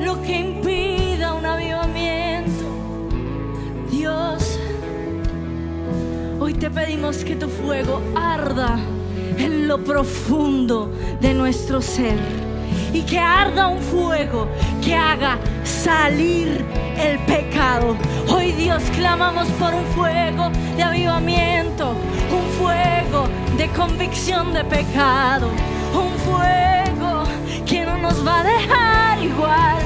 lo 0.02 0.22
que 0.22 0.38
impida 0.38 1.34
un 1.34 1.44
avivamiento. 1.44 2.64
Dios, 3.90 4.58
hoy 6.40 6.54
te 6.54 6.70
pedimos 6.70 7.24
que 7.24 7.36
tu 7.36 7.48
fuego 7.48 8.00
arda 8.14 8.78
en 9.36 9.68
lo 9.68 9.84
profundo 9.84 10.90
de 11.20 11.34
nuestro 11.34 11.82
ser 11.82 12.45
y 12.96 13.02
que 13.02 13.18
arda 13.18 13.68
un 13.68 13.78
fuego 13.78 14.48
que 14.82 14.94
haga 14.94 15.38
salir 15.64 16.64
el 16.96 17.18
pecado. 17.26 17.94
Hoy 18.26 18.52
Dios 18.52 18.82
clamamos 18.94 19.48
por 19.60 19.74
un 19.74 19.84
fuego 19.94 20.50
de 20.76 20.82
avivamiento, 20.82 21.90
un 21.90 22.48
fuego 22.58 23.28
de 23.58 23.68
convicción 23.68 24.54
de 24.54 24.64
pecado, 24.64 25.50
un 25.92 26.12
fuego 26.24 27.24
que 27.66 27.84
no 27.84 27.98
nos 27.98 28.26
va 28.26 28.40
a 28.40 28.44
dejar 28.44 29.22
igual, 29.22 29.76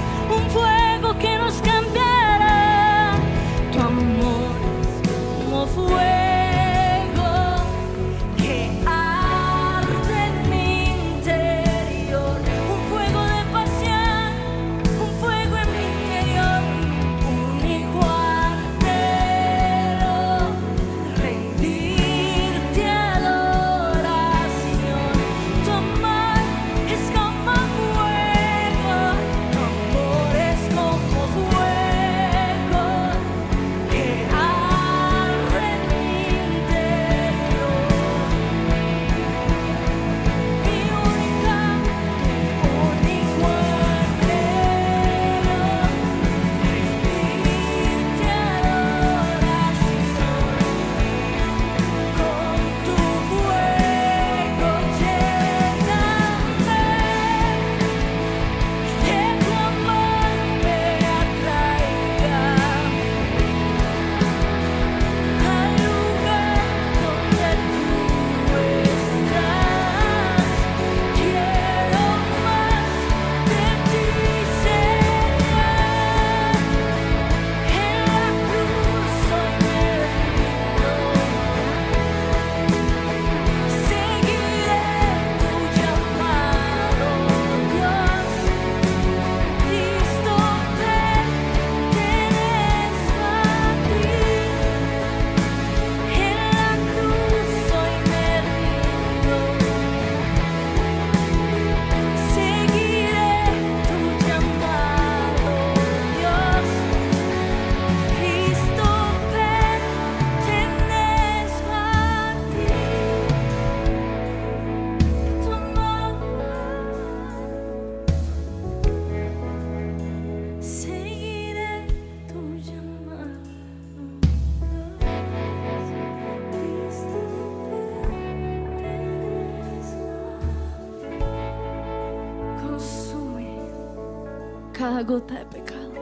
gota 135.02 135.34
de 135.34 135.44
pecado. 135.46 135.92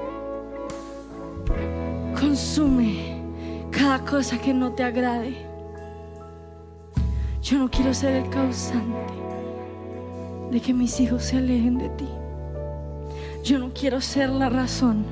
Consume 2.19 3.23
cada 3.71 4.05
cosa 4.05 4.39
que 4.41 4.53
no 4.53 4.73
te 4.73 4.83
agrade. 4.83 5.37
Yo 7.43 7.59
no 7.59 7.71
quiero 7.71 7.95
ser 7.95 8.17
el 8.17 8.31
causante 8.31 9.15
de 10.51 10.61
que 10.61 10.75
mis 10.75 10.99
hijos 11.01 11.25
se 11.25 11.37
alejen 11.37 11.79
de 11.79 11.89
ti. 11.91 12.09
Yo 13.45 13.59
no 13.59 13.73
quiero 13.73 14.01
ser 14.01 14.31
la 14.31 14.49
razón 14.49 15.05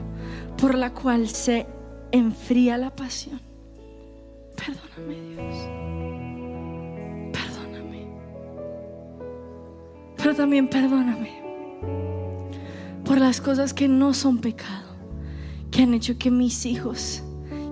por 0.59 0.75
la 0.75 0.92
cual 0.92 1.29
se 1.29 1.66
enfría 2.12 2.77
la 2.77 2.90
pasión. 2.90 3.40
Perdóname 4.57 5.20
Dios. 5.31 5.57
Perdóname. 7.33 8.07
Pero 10.16 10.35
también 10.35 10.68
perdóname 10.68 11.46
por 13.16 13.22
las 13.22 13.40
cosas 13.40 13.72
que 13.72 13.88
no 13.88 14.12
son 14.12 14.37
pecado, 14.37 14.94
que 15.70 15.85
han 15.85 15.94
hecho 15.94 16.18
que 16.18 16.31
mis 16.31 16.66
hijos, 16.66 17.22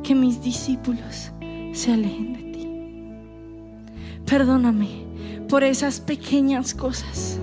que 0.02 0.14
mis 0.14 0.40
discípulos 0.40 1.32
se 1.74 1.92
alejen 1.92 2.32
de 2.32 2.42
ti. 2.44 2.66
Perdóname 4.24 5.04
por 5.46 5.62
esas 5.62 6.00
pequeñas 6.00 6.72
cosas 6.72 7.38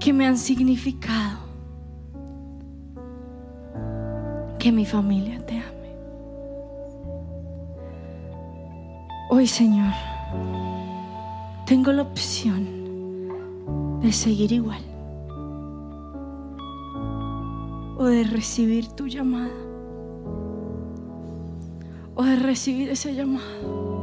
que 0.00 0.12
me 0.12 0.26
han 0.26 0.36
significado 0.36 1.38
que 4.58 4.70
mi 4.70 4.84
familia 4.84 5.46
te 5.46 5.56
ame. 5.56 5.96
Hoy, 9.30 9.46
Señor, 9.46 9.94
tengo 11.64 11.90
la 11.90 12.02
opción 12.02 12.68
de 14.02 14.12
seguir 14.12 14.52
igual 14.52 14.93
de 18.06 18.24
recibir 18.24 18.88
tu 18.88 19.06
llamada 19.06 19.54
o 22.14 22.22
de 22.22 22.36
recibir 22.36 22.90
ese 22.90 23.14
llamado. 23.14 23.94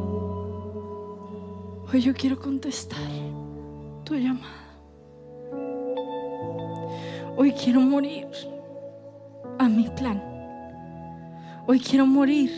Hoy 1.92 2.02
yo 2.02 2.14
quiero 2.14 2.40
contestar 2.40 3.00
tu 4.04 4.16
llamada. 4.16 4.62
Hoy 7.38 7.52
quiero 7.54 7.82
morir 7.82 8.28
a 9.58 9.68
mi 9.68 9.90
plan. 9.90 10.22
Hoy 11.68 11.80
quiero 11.80 12.06
morir 12.06 12.52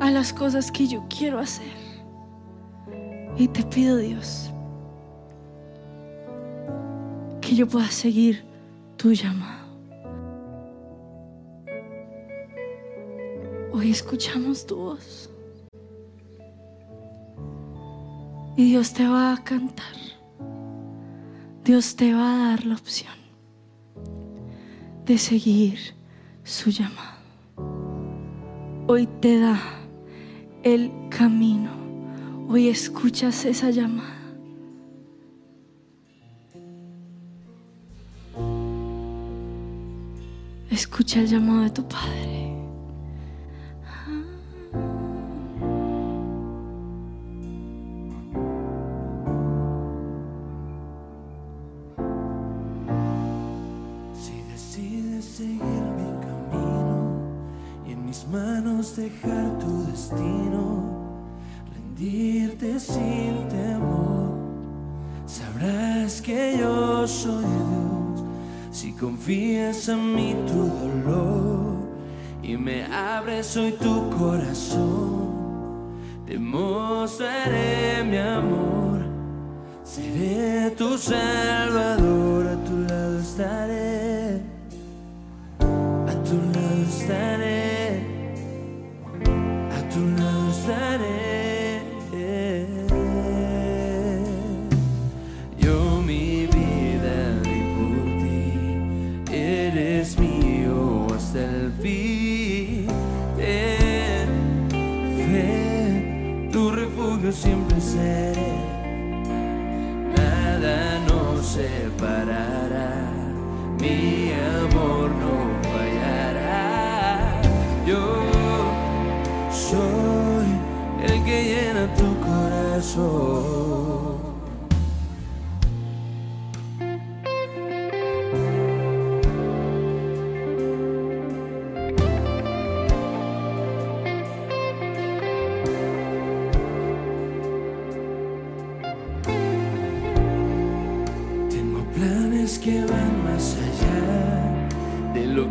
a 0.00 0.10
las 0.10 0.32
cosas 0.32 0.70
que 0.70 0.86
yo 0.86 1.04
quiero 1.08 1.38
hacer. 1.38 1.74
Y 3.36 3.48
te 3.48 3.62
pido, 3.64 3.96
Dios, 3.98 4.50
que 7.40 7.54
yo 7.54 7.66
pueda 7.66 7.88
seguir 7.90 8.44
tu 8.96 9.12
llamada. 9.12 9.55
Hoy 13.72 13.90
escuchamos 13.90 14.66
tu 14.66 14.76
voz. 14.76 15.30
Y 18.56 18.70
Dios 18.70 18.92
te 18.94 19.06
va 19.06 19.34
a 19.34 19.44
cantar. 19.44 19.94
Dios 21.64 21.96
te 21.96 22.14
va 22.14 22.34
a 22.34 22.48
dar 22.50 22.64
la 22.64 22.74
opción 22.74 23.12
de 25.04 25.18
seguir 25.18 25.78
su 26.44 26.70
llamado. 26.70 27.16
Hoy 28.86 29.08
te 29.20 29.40
da 29.40 29.60
el 30.62 30.92
camino. 31.10 31.70
Hoy 32.48 32.68
escuchas 32.68 33.44
esa 33.44 33.70
llamada. 33.70 34.16
Escucha 40.70 41.20
el 41.20 41.26
llamado 41.26 41.62
de 41.62 41.70
tu 41.70 41.88
Padre. 41.88 42.35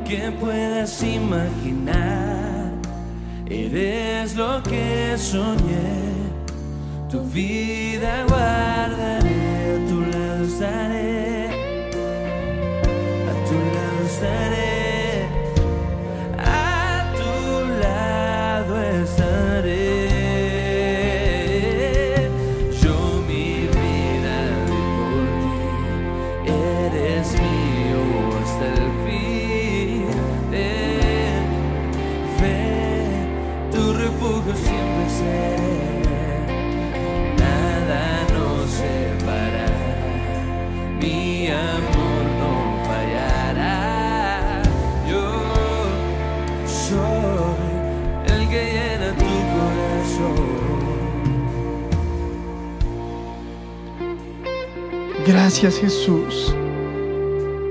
Que 0.05 0.31
puedas 0.39 1.03
imaginar. 1.03 2.71
Eres 3.47 4.35
lo 4.35 4.61
que 4.63 5.17
soñé, 5.17 6.31
tu 7.09 7.21
vida 7.21 8.23
guardaré, 8.27 8.74
Gracias 55.45 55.77
Jesús. 55.77 56.55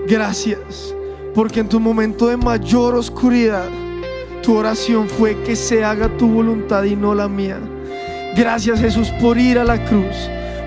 Gracias. 0.07 0.95
Porque 1.35 1.59
en 1.59 1.69
tu 1.69 1.81
momento 1.81 2.29
de 2.29 2.37
mayor 2.37 2.95
oscuridad, 2.95 3.67
tu 4.45 4.57
oración 4.57 5.09
fue 5.09 5.43
que 5.43 5.57
se 5.57 5.85
haga 5.85 6.09
tu 6.17 6.29
voluntad 6.29 6.85
y 6.85 6.95
no 6.95 7.17
la 7.17 7.27
mía. 7.27 7.59
Gracias 8.37 8.79
Jesús 8.79 9.09
por 9.21 9.39
ir 9.39 9.59
a 9.59 9.65
la 9.65 9.85
cruz, 9.87 10.15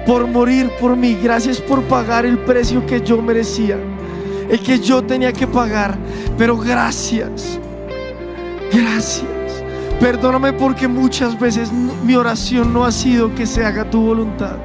por 0.06 0.28
morir 0.28 0.70
por 0.82 0.98
mí. 0.98 1.18
Gracias 1.24 1.62
por 1.62 1.82
pagar 1.84 2.26
el 2.26 2.40
precio 2.40 2.86
que 2.86 3.00
yo 3.00 3.22
merecía, 3.22 3.78
el 4.50 4.60
que 4.60 4.78
yo 4.78 5.02
tenía 5.02 5.32
que 5.32 5.48
pagar. 5.48 5.98
Pero 6.38 6.58
gracias. 6.58 7.58
Gracias. 8.70 9.64
Perdóname 10.02 10.52
porque 10.52 10.90
muchas 10.90 11.40
veces 11.40 11.72
mi 11.72 12.16
oración 12.16 12.74
no 12.74 12.84
ha 12.84 12.92
sido 12.92 13.34
que 13.34 13.46
se 13.46 13.64
haga 13.64 13.90
tu 13.90 14.02
voluntad 14.02 14.58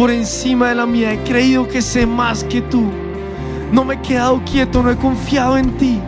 por 0.00 0.10
encima 0.10 0.70
de 0.70 0.76
la 0.76 0.86
mía. 0.86 1.12
He 1.12 1.18
creído 1.24 1.68
que 1.68 1.82
sé 1.82 2.06
más 2.06 2.42
que 2.44 2.62
tú. 2.62 2.86
No 3.70 3.84
me 3.84 3.96
he 3.96 4.00
quedado 4.00 4.40
quieto, 4.50 4.82
no 4.82 4.90
he 4.90 4.96
confiado 4.96 5.58
en 5.58 5.76
ti. 5.76 6.00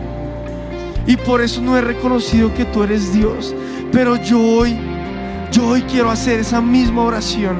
Y 1.05 1.15
por 1.15 1.41
eso 1.41 1.61
no 1.61 1.77
he 1.77 1.81
reconocido 1.81 2.51
que 2.55 2.65
tú 2.65 2.81
eres 2.81 3.13
Dios. 3.13 3.53
Pero 3.91 4.15
yo 4.15 4.41
hoy, 4.41 4.75
yo 5.51 5.67
hoy 5.67 5.83
quiero 5.83 6.09
hacer 6.09 6.39
esa 6.39 6.59
misma 6.59 7.03
oración. 7.03 7.55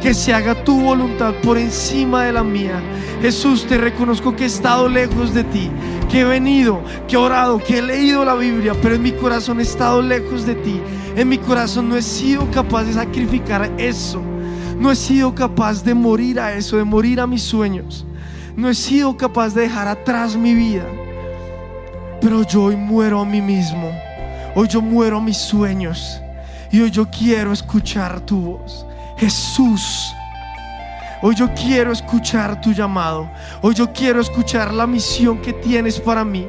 Que 0.00 0.14
se 0.14 0.32
haga 0.32 0.62
tu 0.62 0.80
voluntad 0.80 1.34
por 1.42 1.58
encima 1.58 2.26
de 2.26 2.32
la 2.32 2.44
mía. 2.44 2.80
Jesús, 3.20 3.66
te 3.66 3.76
reconozco 3.76 4.36
que 4.36 4.44
he 4.44 4.46
estado 4.46 4.88
lejos 4.88 5.34
de 5.34 5.42
ti. 5.42 5.68
Que 6.08 6.20
he 6.20 6.24
venido, 6.24 6.80
que 7.08 7.16
he 7.16 7.18
orado, 7.18 7.58
que 7.58 7.78
he 7.78 7.82
leído 7.82 8.24
la 8.24 8.36
Biblia. 8.36 8.74
Pero 8.80 8.94
en 8.94 9.02
mi 9.02 9.10
corazón 9.10 9.58
he 9.58 9.64
estado 9.64 10.00
lejos 10.00 10.46
de 10.46 10.54
ti. 10.54 10.80
En 11.16 11.28
mi 11.28 11.38
corazón 11.38 11.88
no 11.88 11.96
he 11.96 12.02
sido 12.02 12.48
capaz 12.52 12.84
de 12.84 12.92
sacrificar 12.92 13.68
eso. 13.78 14.22
No 14.82 14.90
he 14.90 14.96
sido 14.96 15.32
capaz 15.32 15.84
de 15.84 15.94
morir 15.94 16.40
a 16.40 16.54
eso, 16.54 16.76
de 16.76 16.82
morir 16.82 17.20
a 17.20 17.26
mis 17.28 17.44
sueños. 17.44 18.04
No 18.56 18.68
he 18.68 18.74
sido 18.74 19.16
capaz 19.16 19.54
de 19.54 19.60
dejar 19.60 19.86
atrás 19.86 20.34
mi 20.34 20.54
vida. 20.54 20.84
Pero 22.20 22.42
yo 22.42 22.64
hoy 22.64 22.74
muero 22.74 23.20
a 23.20 23.24
mí 23.24 23.40
mismo. 23.40 23.96
Hoy 24.56 24.66
yo 24.66 24.82
muero 24.82 25.18
a 25.18 25.20
mis 25.20 25.36
sueños. 25.36 26.20
Y 26.72 26.80
hoy 26.80 26.90
yo 26.90 27.08
quiero 27.08 27.52
escuchar 27.52 28.26
tu 28.26 28.40
voz. 28.40 28.84
Jesús. 29.18 30.12
Hoy 31.22 31.36
yo 31.36 31.54
quiero 31.54 31.92
escuchar 31.92 32.60
tu 32.60 32.72
llamado. 32.72 33.30
Hoy 33.60 33.76
yo 33.76 33.92
quiero 33.92 34.20
escuchar 34.20 34.74
la 34.74 34.88
misión 34.88 35.38
que 35.38 35.52
tienes 35.52 36.00
para 36.00 36.24
mí. 36.24 36.44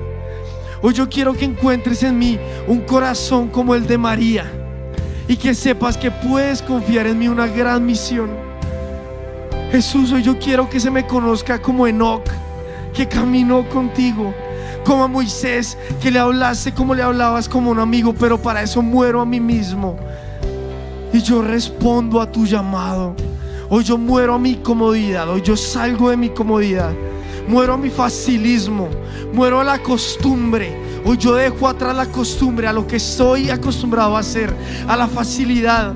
Hoy 0.82 0.96
yo 0.96 1.08
quiero 1.08 1.34
que 1.34 1.46
encuentres 1.46 2.02
en 2.02 2.18
mí 2.18 2.40
un 2.68 2.80
corazón 2.80 3.50
como 3.50 3.76
el 3.76 3.86
de 3.86 4.00
María. 4.00 4.63
Y 5.28 5.38
que 5.38 5.54
sepas 5.54 5.98
que 5.98 6.12
puedes 6.12 6.62
confiar 6.62 7.08
en 7.08 7.20
mí 7.20 7.28
una 7.28 7.48
gran 7.48 7.86
misión. 7.86 8.30
Jesús, 9.72 10.12
hoy 10.12 10.22
yo 10.22 10.38
quiero 10.38 10.70
que 10.70 10.80
se 10.80 10.92
me 10.92 11.08
conozca 11.08 11.60
como 11.60 11.88
Enoch, 11.88 12.30
que 12.94 13.08
caminó 13.08 13.68
contigo, 13.70 14.34
como 14.86 15.04
a 15.04 15.08
Moisés, 15.08 15.78
que 16.02 16.12
le 16.12 16.20
hablaste 16.20 16.74
como 16.74 16.94
le 16.94 17.02
hablabas 17.02 17.50
como 17.50 17.72
un 17.72 17.80
amigo, 17.80 18.14
pero 18.14 18.38
para 18.38 18.62
eso 18.62 18.82
muero 18.82 19.22
a 19.22 19.26
mí 19.26 19.40
mismo. 19.40 19.98
Y 21.12 21.22
yo 21.22 21.42
respondo 21.42 22.22
a 22.22 22.32
tu 22.32 22.46
llamado. 22.46 23.16
Hoy 23.70 23.84
yo 23.84 23.98
muero 23.98 24.36
a 24.36 24.40
mi 24.40 24.58
comodidad, 24.58 25.28
hoy 25.30 25.42
yo 25.42 25.58
salgo 25.58 26.12
de 26.12 26.18
mi 26.18 26.30
comodidad, 26.30 26.92
muero 27.48 27.74
a 27.74 27.78
mi 27.78 27.90
facilismo, 27.90 28.90
muero 29.34 29.60
a 29.60 29.64
la 29.64 29.80
costumbre. 29.80 30.83
Hoy 31.06 31.18
yo 31.18 31.36
dejo 31.36 31.68
atrás 31.68 31.96
la 31.96 32.06
costumbre, 32.06 32.68
a 32.68 32.74
lo 32.74 32.88
que 32.88 32.96
estoy 32.96 33.50
acostumbrado 33.50 34.16
a 34.16 34.20
hacer, 34.20 34.54
a 34.88 34.96
la 34.96 35.08
facilidad 35.08 35.94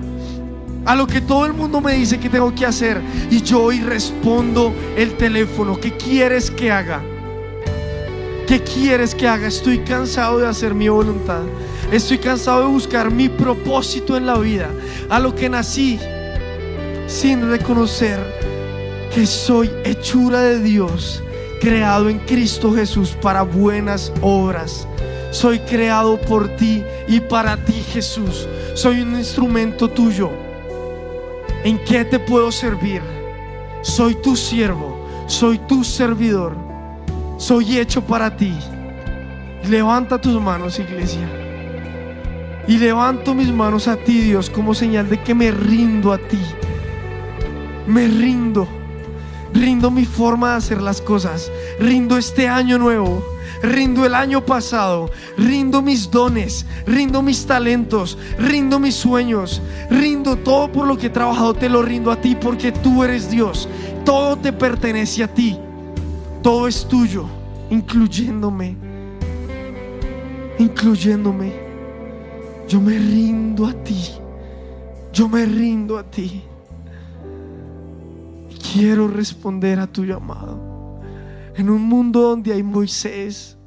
a 0.87 0.95
lo 0.95 1.05
que 1.05 1.19
todo 1.19 1.45
el 1.45 1.51
mundo 1.51 1.81
me 1.81 1.95
dice 1.95 2.17
que 2.17 2.29
tengo 2.29 2.55
que 2.55 2.65
hacer. 2.65 3.01
Y 3.29 3.41
yo 3.41 3.61
hoy 3.61 3.81
respondo 3.81 4.73
el 4.95 5.17
teléfono. 5.17 5.77
¿Qué 5.77 5.91
quieres 5.97 6.49
que 6.49 6.71
haga? 6.71 7.01
¿Qué 8.47 8.63
quieres 8.63 9.13
que 9.13 9.27
haga? 9.27 9.47
Estoy 9.47 9.79
cansado 9.79 10.39
de 10.39 10.47
hacer 10.47 10.73
mi 10.73 10.87
voluntad. 10.87 11.41
Estoy 11.91 12.19
cansado 12.19 12.61
de 12.61 12.67
buscar 12.67 13.11
mi 13.11 13.27
propósito 13.27 14.15
en 14.15 14.25
la 14.25 14.37
vida. 14.37 14.69
A 15.09 15.19
lo 15.19 15.35
que 15.35 15.49
nací 15.49 15.99
sin 17.05 17.49
reconocer 17.49 18.17
que 19.13 19.25
soy 19.25 19.69
hechura 19.83 20.39
de 20.39 20.59
Dios, 20.59 21.21
creado 21.59 22.09
en 22.09 22.19
Cristo 22.19 22.73
Jesús 22.73 23.17
para 23.21 23.41
buenas 23.41 24.11
obras. 24.21 24.87
Soy 25.31 25.59
creado 25.59 26.19
por 26.21 26.47
ti 26.55 26.83
y 27.07 27.19
para 27.19 27.57
ti 27.57 27.73
Jesús. 27.73 28.47
Soy 28.73 29.01
un 29.01 29.15
instrumento 29.15 29.89
tuyo. 29.89 30.29
¿En 31.63 31.77
qué 31.83 32.05
te 32.05 32.19
puedo 32.19 32.51
servir? 32.51 33.01
Soy 33.81 34.15
tu 34.15 34.35
siervo, 34.35 34.97
soy 35.27 35.59
tu 35.59 35.83
servidor, 35.83 36.55
soy 37.37 37.77
hecho 37.77 38.01
para 38.01 38.35
ti. 38.35 38.53
Levanta 39.69 40.19
tus 40.19 40.41
manos, 40.41 40.79
iglesia. 40.79 41.27
Y 42.67 42.77
levanto 42.77 43.33
mis 43.33 43.51
manos 43.51 43.87
a 43.87 43.95
ti, 43.95 44.19
Dios, 44.19 44.49
como 44.49 44.73
señal 44.73 45.09
de 45.09 45.21
que 45.21 45.33
me 45.33 45.51
rindo 45.51 46.11
a 46.11 46.17
ti. 46.17 46.39
Me 47.85 48.07
rindo. 48.07 48.76
Rindo 49.53 49.91
mi 49.91 50.05
forma 50.05 50.51
de 50.51 50.57
hacer 50.57 50.81
las 50.81 51.01
cosas. 51.01 51.51
Rindo 51.79 52.17
este 52.17 52.47
año 52.47 52.77
nuevo. 52.77 53.23
Rindo 53.61 54.05
el 54.05 54.13
año 54.13 54.45
pasado. 54.45 55.09
Rindo 55.37 55.81
mis 55.81 56.11
dones. 56.11 56.65
Rindo 56.85 57.21
mis 57.21 57.45
talentos. 57.45 58.17
Rindo 58.37 58.79
mis 58.79 58.95
sueños. 58.95 59.61
Rindo 59.89 60.37
todo 60.37 60.71
por 60.71 60.87
lo 60.87 60.97
que 60.97 61.07
he 61.07 61.09
trabajado. 61.09 61.53
Te 61.53 61.69
lo 61.69 61.81
rindo 61.81 62.11
a 62.11 62.21
ti 62.21 62.35
porque 62.35 62.71
tú 62.71 63.03
eres 63.03 63.29
Dios. 63.31 63.67
Todo 64.05 64.37
te 64.37 64.53
pertenece 64.53 65.23
a 65.23 65.33
ti. 65.33 65.57
Todo 66.41 66.67
es 66.67 66.87
tuyo, 66.87 67.25
incluyéndome. 67.69 68.77
Incluyéndome. 70.59 71.53
Yo 72.67 72.79
me 72.79 72.97
rindo 72.97 73.65
a 73.65 73.73
ti. 73.73 74.11
Yo 75.11 75.27
me 75.27 75.45
rindo 75.45 75.97
a 75.97 76.03
ti. 76.03 76.43
Quiero 78.73 79.07
responder 79.07 79.79
a 79.79 79.87
tu 79.87 80.05
llamado. 80.05 81.01
En 81.55 81.69
un 81.69 81.81
mundo 81.81 82.21
donde 82.21 82.53
hay 82.53 82.63
Moisés, 82.63 83.57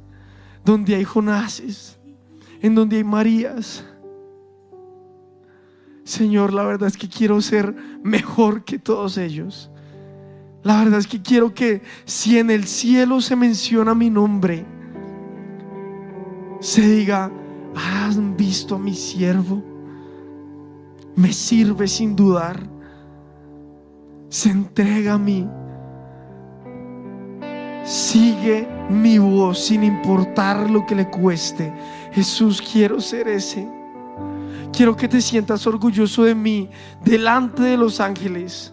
donde 0.63 0.95
hay 0.95 1.03
Jonases, 1.03 1.99
en 2.61 2.75
donde 2.75 2.97
hay 2.97 3.03
Marías. 3.03 3.85
Señor, 6.03 6.53
la 6.53 6.63
verdad 6.63 6.87
es 6.87 6.97
que 6.97 7.09
quiero 7.09 7.41
ser 7.41 7.75
mejor 8.03 8.63
que 8.63 8.79
todos 8.79 9.17
ellos. 9.17 9.69
La 10.63 10.83
verdad 10.83 10.99
es 10.99 11.07
que 11.07 11.21
quiero 11.21 11.53
que 11.53 11.81
si 12.05 12.37
en 12.37 12.51
el 12.51 12.65
cielo 12.65 13.21
se 13.21 13.35
menciona 13.35 13.95
mi 13.95 14.09
nombre, 14.09 14.65
se 16.59 16.81
diga, 16.81 17.31
¿Han 17.75 18.35
visto 18.35 18.75
a 18.75 18.79
mi 18.79 18.93
siervo? 18.93 19.63
Me 21.15 21.31
sirve 21.33 21.87
sin 21.87 22.15
dudar. 22.15 22.61
Se 24.31 24.49
entrega 24.49 25.15
a 25.15 25.17
mí. 25.17 25.45
Sigue 27.83 28.65
mi 28.89 29.17
voz 29.17 29.59
sin 29.59 29.83
importar 29.83 30.69
lo 30.69 30.85
que 30.85 30.95
le 30.95 31.09
cueste. 31.09 31.73
Jesús, 32.13 32.61
quiero 32.61 33.01
ser 33.01 33.27
ese. 33.27 33.67
Quiero 34.71 34.95
que 34.95 35.09
te 35.09 35.19
sientas 35.19 35.67
orgulloso 35.67 36.23
de 36.23 36.33
mí 36.33 36.69
delante 37.03 37.61
de 37.61 37.75
los 37.75 37.99
ángeles. 37.99 38.71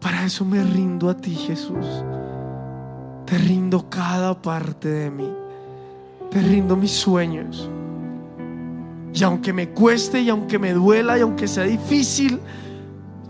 Para 0.00 0.24
eso 0.24 0.44
me 0.44 0.60
rindo 0.60 1.08
a 1.08 1.16
ti, 1.16 1.36
Jesús. 1.36 1.86
Te 3.26 3.38
rindo 3.38 3.88
cada 3.88 4.42
parte 4.42 4.88
de 4.88 5.10
mí. 5.12 5.32
Te 6.32 6.42
rindo 6.42 6.74
mis 6.76 6.90
sueños. 6.90 7.70
Y 9.16 9.24
aunque 9.24 9.50
me 9.50 9.70
cueste 9.70 10.20
y 10.20 10.28
aunque 10.28 10.58
me 10.58 10.74
duela 10.74 11.16
y 11.16 11.22
aunque 11.22 11.48
sea 11.48 11.64
difícil, 11.64 12.38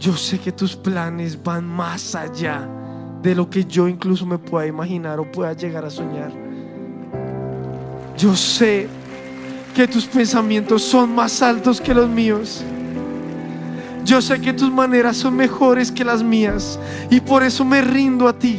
yo 0.00 0.16
sé 0.16 0.40
que 0.40 0.50
tus 0.50 0.74
planes 0.74 1.40
van 1.40 1.64
más 1.64 2.16
allá 2.16 2.68
de 3.22 3.36
lo 3.36 3.48
que 3.48 3.64
yo 3.64 3.86
incluso 3.86 4.26
me 4.26 4.36
pueda 4.36 4.66
imaginar 4.66 5.20
o 5.20 5.30
pueda 5.30 5.52
llegar 5.52 5.84
a 5.84 5.90
soñar. 5.90 6.32
Yo 8.18 8.34
sé 8.34 8.88
que 9.76 9.86
tus 9.86 10.06
pensamientos 10.06 10.82
son 10.82 11.14
más 11.14 11.40
altos 11.40 11.80
que 11.80 11.94
los 11.94 12.08
míos. 12.08 12.64
Yo 14.04 14.20
sé 14.20 14.40
que 14.40 14.52
tus 14.52 14.72
maneras 14.72 15.16
son 15.16 15.36
mejores 15.36 15.92
que 15.92 16.04
las 16.04 16.20
mías 16.20 16.80
y 17.10 17.20
por 17.20 17.44
eso 17.44 17.64
me 17.64 17.80
rindo 17.80 18.26
a 18.26 18.36
ti. 18.36 18.58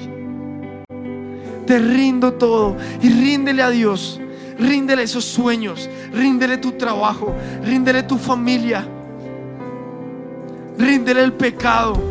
Te 1.65 1.78
rindo 1.78 2.32
todo 2.32 2.78
y 3.01 3.09
ríndele 3.09 3.63
a 3.63 3.69
Dios 3.69 4.21
Ríndele 4.60 5.03
esos 5.03 5.24
sueños, 5.24 5.88
ríndele 6.12 6.58
tu 6.58 6.72
trabajo, 6.72 7.36
ríndele 7.64 8.03
tu 8.03 8.18
familia, 8.18 8.88
ríndele 10.78 11.24
el 11.24 11.34
pecado. 11.34 12.01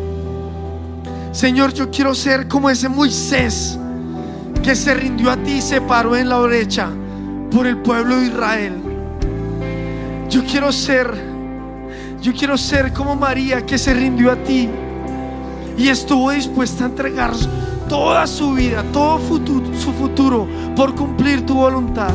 Señor, 1.31 1.73
yo 1.73 1.91
quiero 1.91 2.15
ser 2.15 2.47
como 2.47 2.69
ese 2.69 2.87
Moisés 2.87 3.77
que 4.63 4.75
se 4.75 4.93
rindió 4.93 5.29
a 5.29 5.37
ti 5.37 5.53
y 5.53 5.61
se 5.61 5.81
paró 5.81 6.15
en 6.15 6.29
la 6.29 6.39
brecha 6.39 6.89
por 7.51 7.67
el 7.67 7.77
pueblo 7.77 8.17
de 8.17 8.27
Israel. 8.27 8.73
Yo 10.29 10.43
quiero 10.45 10.71
ser, 10.71 11.13
yo 12.21 12.33
quiero 12.33 12.57
ser 12.57 12.93
como 12.93 13.15
María 13.15 13.65
que 13.65 13.77
se 13.77 13.93
rindió 13.93 14.31
a 14.31 14.35
ti 14.37 14.69
y 15.77 15.89
estuvo 15.89 16.31
dispuesta 16.31 16.85
a 16.85 16.87
entregar 16.87 17.33
toda 17.89 18.25
su 18.25 18.53
vida, 18.53 18.83
todo 18.91 19.19
su 19.19 19.93
futuro 19.93 20.47
por 20.75 20.95
cumplir 20.95 21.45
tu 21.45 21.55
voluntad. 21.55 22.13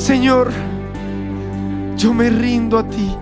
Señor, 0.00 0.50
yo 1.98 2.14
me 2.14 2.30
rindo 2.30 2.78
a 2.78 2.88
ti. 2.88 3.14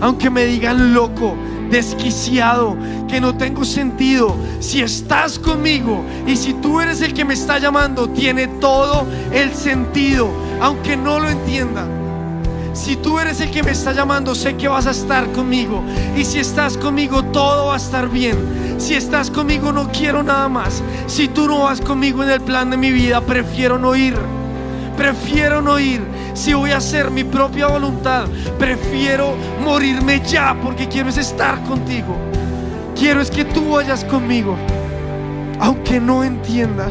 Aunque 0.00 0.30
me 0.30 0.46
digan 0.46 0.94
loco, 0.94 1.36
desquiciado, 1.70 2.74
que 3.06 3.20
no 3.20 3.36
tengo 3.36 3.66
sentido, 3.66 4.34
si 4.58 4.80
estás 4.80 5.38
conmigo 5.38 6.02
y 6.26 6.36
si 6.36 6.54
tú 6.54 6.80
eres 6.80 7.02
el 7.02 7.12
que 7.12 7.26
me 7.26 7.34
está 7.34 7.58
llamando, 7.58 8.08
tiene 8.08 8.46
todo 8.46 9.06
el 9.30 9.52
sentido, 9.52 10.30
aunque 10.62 10.96
no 10.96 11.20
lo 11.20 11.28
entienda. 11.28 11.86
Si 12.72 12.96
tú 12.96 13.18
eres 13.18 13.42
el 13.42 13.50
que 13.50 13.62
me 13.62 13.72
está 13.72 13.92
llamando, 13.92 14.34
sé 14.34 14.56
que 14.56 14.68
vas 14.68 14.86
a 14.86 14.92
estar 14.92 15.30
conmigo. 15.32 15.84
Y 16.16 16.24
si 16.24 16.38
estás 16.38 16.78
conmigo, 16.78 17.22
todo 17.26 17.66
va 17.66 17.74
a 17.74 17.76
estar 17.76 18.08
bien. 18.08 18.38
Si 18.78 18.94
estás 18.94 19.30
conmigo, 19.30 19.70
no 19.70 19.92
quiero 19.92 20.22
nada 20.22 20.48
más. 20.48 20.82
Si 21.06 21.28
tú 21.28 21.46
no 21.46 21.64
vas 21.64 21.82
conmigo 21.82 22.24
en 22.24 22.30
el 22.30 22.40
plan 22.40 22.70
de 22.70 22.78
mi 22.78 22.90
vida, 22.90 23.20
prefiero 23.20 23.78
no 23.78 23.94
ir. 23.94 24.16
Prefiero 24.96 25.60
no 25.60 25.78
ir 25.78 26.21
si 26.34 26.54
voy 26.54 26.70
a 26.70 26.78
hacer 26.78 27.10
mi 27.10 27.24
propia 27.24 27.66
voluntad, 27.66 28.26
prefiero 28.58 29.34
morirme 29.62 30.20
ya 30.26 30.56
porque 30.62 30.88
quiero 30.88 31.08
es 31.08 31.18
estar 31.18 31.62
contigo. 31.64 32.16
Quiero 32.96 33.20
es 33.20 33.30
que 33.30 33.44
tú 33.44 33.72
vayas 33.72 34.04
conmigo, 34.04 34.56
aunque 35.60 36.00
no 36.00 36.24
entienda. 36.24 36.88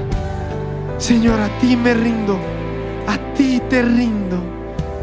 Señor, 0.97 1.39
a 1.39 1.47
ti 1.59 1.75
me 1.75 1.93
rindo, 1.93 2.37
a 3.07 3.17
ti 3.33 3.61
te 3.69 3.81
rindo 3.81 4.37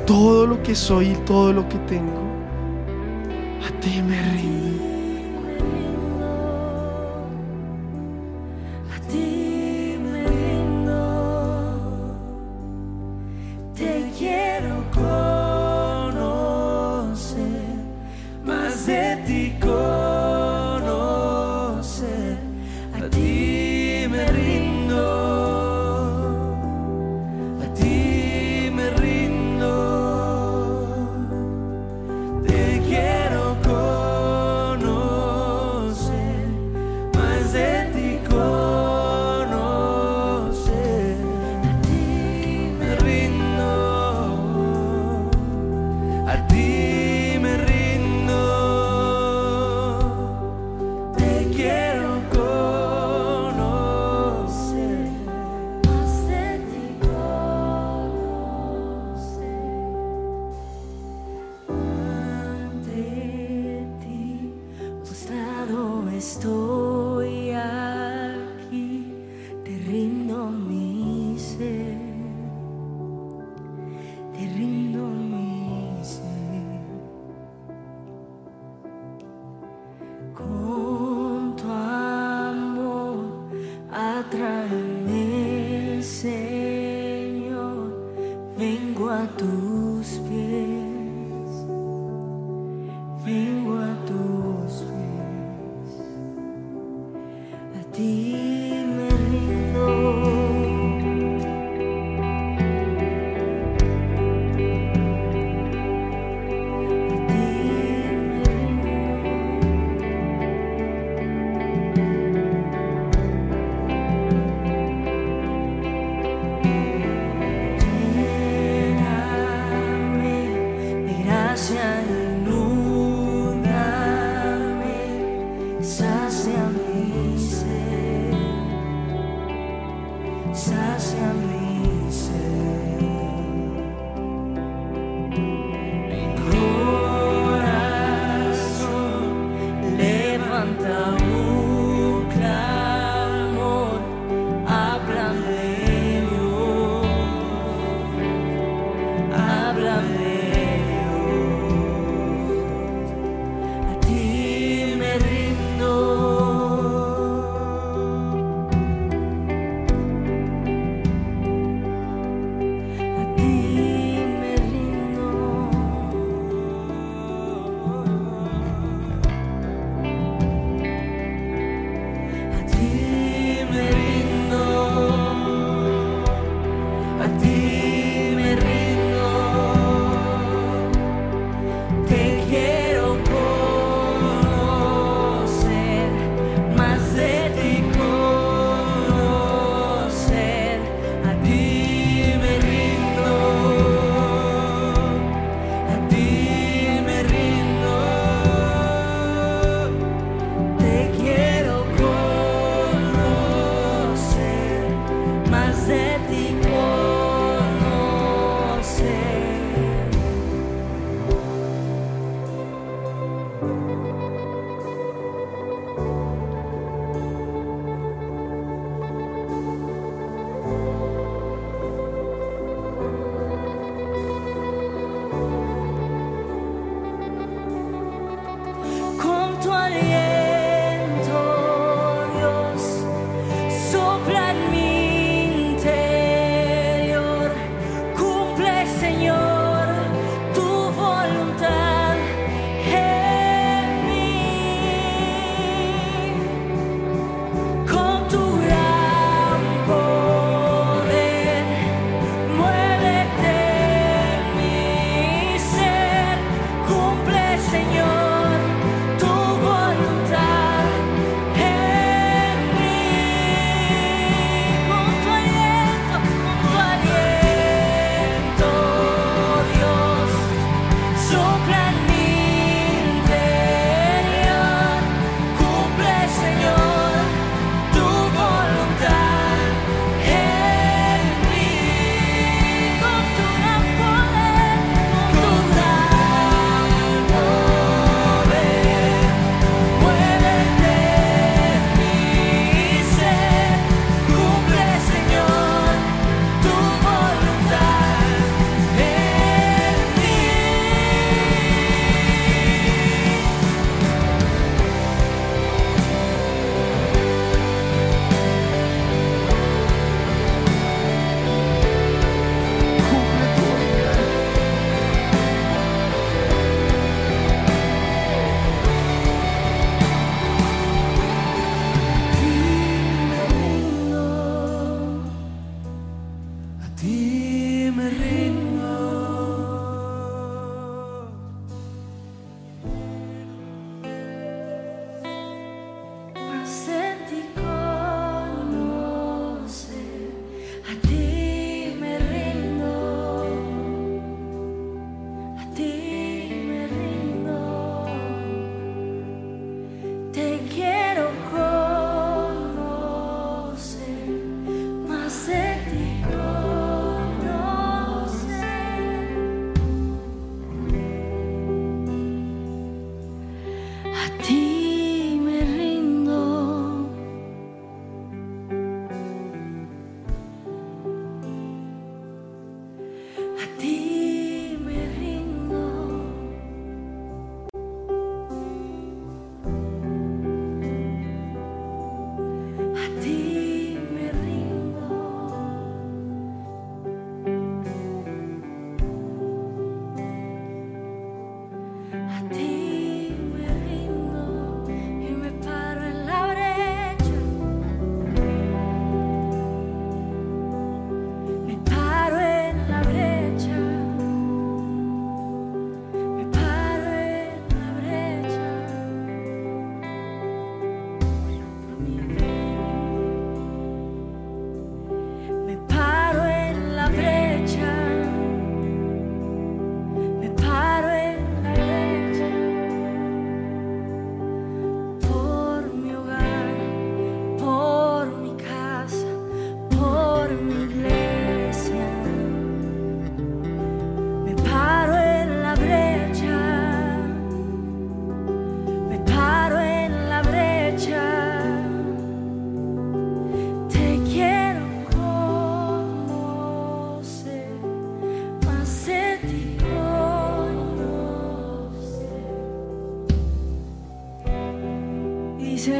todo 0.06 0.46
lo 0.46 0.62
que 0.62 0.74
soy 0.74 1.08
y 1.08 1.14
todo 1.24 1.52
lo 1.52 1.68
que 1.68 1.78
tengo. 1.78 2.22
A 3.66 3.80
ti 3.80 4.02
me 4.02 4.20
rindo. 4.22 4.37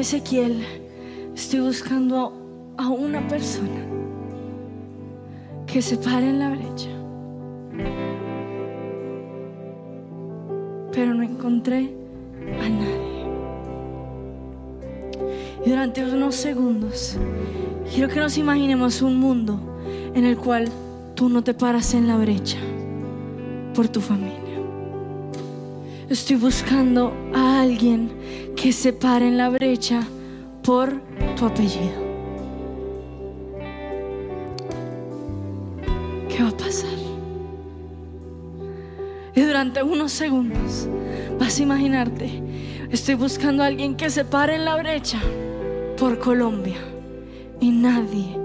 Ezequiel, 0.08 0.64
estoy 1.34 1.60
buscando 1.60 2.32
a 2.78 2.88
una 2.88 3.28
persona 3.28 3.84
que 5.66 5.82
se 5.82 5.98
pare 5.98 6.30
en 6.30 6.38
la 6.38 6.48
brecha. 6.48 6.88
Pero 10.92 11.12
no 11.12 11.22
encontré 11.22 11.90
a 12.58 12.68
nadie. 12.70 13.26
Y 15.66 15.68
durante 15.68 16.02
unos 16.02 16.36
segundos, 16.36 17.18
quiero 17.92 18.08
que 18.08 18.18
nos 18.18 18.38
imaginemos 18.38 19.02
un 19.02 19.18
mundo 19.18 19.60
en 20.14 20.24
el 20.24 20.38
cual 20.38 20.70
tú 21.16 21.28
no 21.28 21.44
te 21.44 21.52
paras 21.52 21.92
en 21.92 22.08
la 22.08 22.16
brecha 22.16 22.56
por 23.74 23.88
tu 23.88 24.00
familia. 24.00 24.38
Estoy 26.08 26.36
buscando 26.36 27.12
a 27.34 27.60
alguien 27.60 28.08
que 28.60 28.72
se 28.72 28.92
pare 28.92 29.28
en 29.28 29.38
la 29.38 29.50
brecha 29.50 30.02
por 30.64 31.00
tu 31.36 31.46
apellido. 31.46 32.08
¿Qué 36.28 36.42
va 36.42 36.48
a 36.48 36.56
pasar? 36.56 36.90
Y 39.36 39.40
durante 39.42 39.80
unos 39.80 40.10
segundos 40.10 40.88
vas 41.38 41.60
a 41.60 41.62
imaginarte, 41.62 42.42
estoy 42.90 43.14
buscando 43.14 43.62
a 43.62 43.66
alguien 43.66 43.94
que 43.94 44.10
se 44.10 44.24
pare 44.24 44.56
en 44.56 44.64
la 44.64 44.74
brecha 44.76 45.20
por 45.96 46.18
Colombia 46.18 46.78
y 47.60 47.70
nadie 47.70 48.36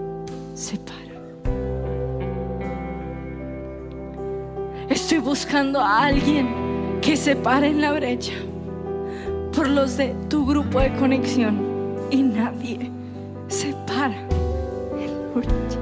se 0.54 0.78
para. 0.78 1.02
Estoy 4.90 5.18
buscando 5.18 5.82
a 5.82 6.06
alguien 6.06 7.00
que 7.02 7.18
se 7.18 7.36
pare 7.36 7.70
en 7.70 7.82
la 7.82 7.94
brecha 7.94 8.34
por 9.64 9.72
los 9.72 9.96
de 9.96 10.14
tu 10.30 10.46
grupo 10.46 10.82
de 10.82 10.92
conexión 10.96 11.58
y 12.12 12.22
nadie 12.22 12.92
se 13.48 13.74
para 13.88 14.28
en 15.00 15.10
la. 15.34 15.80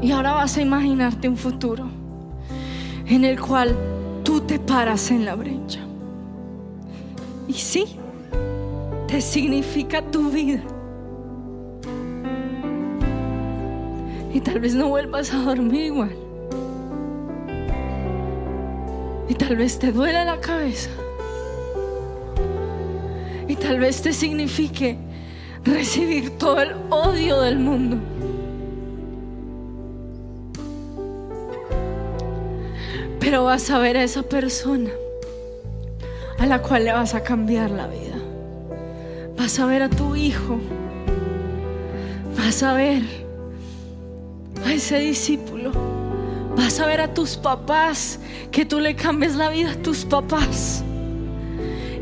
Y 0.00 0.12
ahora 0.12 0.34
vas 0.34 0.56
a 0.56 0.62
imaginarte 0.62 1.28
un 1.28 1.36
futuro 1.36 1.88
en 3.08 3.24
el 3.24 3.40
cual 3.40 3.76
tú 4.22 4.40
te 4.42 4.60
paras 4.60 5.10
en 5.10 5.24
la 5.24 5.34
brecha. 5.34 5.80
Y 7.48 7.54
sí, 7.54 7.96
te 9.08 9.20
significa 9.20 10.02
tu 10.02 10.30
vida 10.30 10.62
Y 14.32 14.40
tal 14.40 14.60
vez 14.60 14.74
no 14.74 14.88
vuelvas 14.88 15.32
a 15.32 15.38
dormir 15.38 15.86
igual. 15.86 16.25
Y 19.28 19.34
tal 19.34 19.56
vez 19.56 19.78
te 19.78 19.92
duele 19.92 20.24
la 20.24 20.40
cabeza. 20.40 20.90
Y 23.48 23.56
tal 23.56 23.80
vez 23.80 24.02
te 24.02 24.12
signifique 24.12 24.98
recibir 25.64 26.38
todo 26.38 26.60
el 26.60 26.74
odio 26.90 27.40
del 27.40 27.58
mundo. 27.58 27.98
Pero 33.20 33.44
vas 33.44 33.70
a 33.70 33.78
ver 33.78 33.96
a 33.96 34.04
esa 34.04 34.22
persona 34.22 34.90
a 36.38 36.46
la 36.46 36.62
cual 36.62 36.84
le 36.84 36.92
vas 36.92 37.14
a 37.14 37.22
cambiar 37.22 37.70
la 37.70 37.86
vida. 37.86 38.16
Vas 39.36 39.58
a 39.58 39.66
ver 39.66 39.82
a 39.82 39.88
tu 39.88 40.14
hijo. 40.14 40.58
Vas 42.36 42.62
a 42.62 42.74
ver 42.74 43.02
a 44.64 44.72
ese 44.72 44.98
discípulo. 44.98 45.85
Vas 46.56 46.80
a 46.80 46.86
ver 46.86 47.00
a 47.00 47.12
tus 47.12 47.36
papás, 47.36 48.18
que 48.50 48.64
tú 48.64 48.80
le 48.80 48.96
cambies 48.96 49.36
la 49.36 49.50
vida 49.50 49.72
a 49.72 49.82
tus 49.82 50.04
papás. 50.04 50.82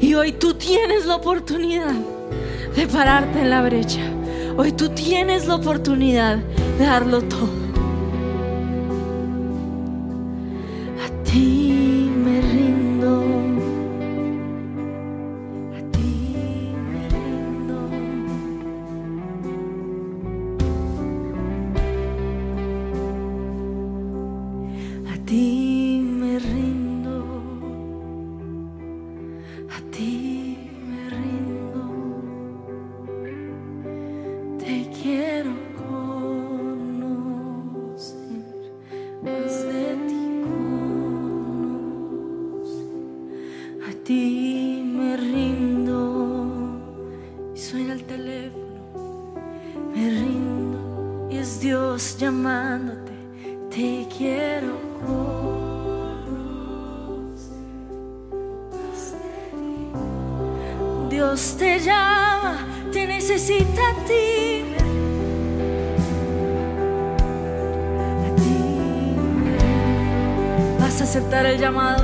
Y 0.00 0.14
hoy 0.14 0.32
tú 0.32 0.54
tienes 0.54 1.06
la 1.06 1.16
oportunidad 1.16 1.92
de 2.76 2.86
pararte 2.86 3.40
en 3.40 3.50
la 3.50 3.62
brecha. 3.62 4.00
Hoy 4.56 4.72
tú 4.72 4.88
tienes 4.90 5.46
la 5.46 5.56
oportunidad 5.56 6.36
de 6.78 6.84
darlo 6.86 7.22
todo. 7.22 7.63
Aceptar 71.34 71.46
el 71.46 71.58
llamado. 71.58 72.03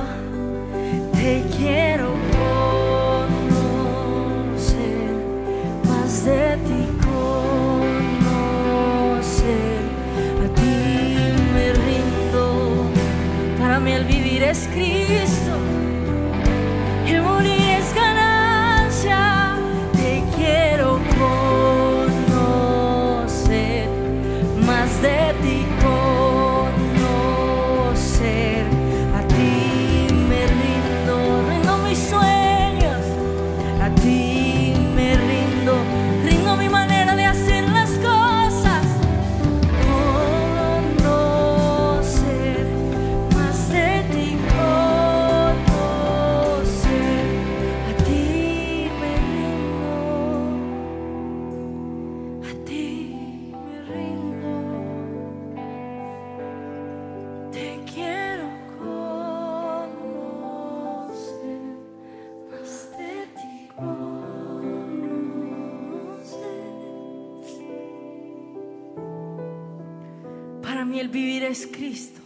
Para 70.80 70.90
mí 70.90 70.98
el 70.98 71.10
vivir 71.10 71.42
es 71.42 71.68
Cristo 71.70 72.22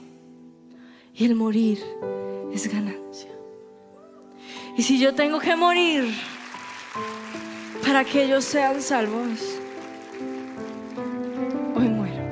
y 1.12 1.24
el 1.24 1.34
morir 1.34 1.80
es 2.52 2.72
ganancia. 2.72 3.32
Y 4.78 4.82
si 4.84 5.00
yo 5.00 5.12
tengo 5.12 5.40
que 5.40 5.57
morir 5.57 6.05
para 7.84 8.05
que 8.05 8.22
ellos 8.22 8.44
sean 8.44 8.80
salvos, 8.80 9.59
hoy 11.74 11.88
muero. 11.88 12.22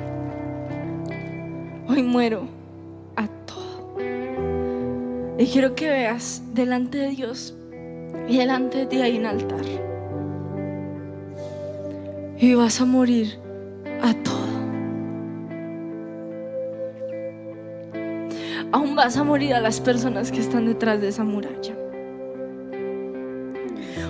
Hoy 1.89 2.03
muero 2.03 2.47
a 3.17 3.27
todo. 3.27 3.97
Y 5.37 5.45
quiero 5.47 5.75
que 5.75 5.89
veas 5.89 6.41
delante 6.53 6.99
de 6.99 7.09
Dios 7.09 7.53
y 8.29 8.37
delante 8.37 8.77
de 8.77 8.85
ti 8.85 9.01
hay 9.01 9.17
un 9.17 9.25
altar. 9.25 9.65
Y 12.39 12.53
vas 12.53 12.79
a 12.79 12.85
morir 12.85 13.37
a 14.01 14.13
todo. 14.13 14.32
Aún 18.73 18.95
vas 18.95 19.15
a 19.17 19.23
morir 19.23 19.53
a 19.53 19.61
las 19.61 19.79
personas 19.79 20.31
que 20.31 20.39
están 20.39 20.65
detrás 20.65 20.99
de 20.99 21.09
esa 21.09 21.23
muralla. 21.23 21.75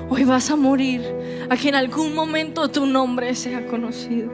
Hoy 0.09 0.23
vas 0.23 0.49
a 0.49 0.55
morir 0.55 1.01
a 1.49 1.57
que 1.57 1.67
en 1.67 1.75
algún 1.75 2.15
momento 2.15 2.69
tu 2.69 2.85
nombre 2.85 3.35
sea 3.35 3.65
conocido. 3.65 4.31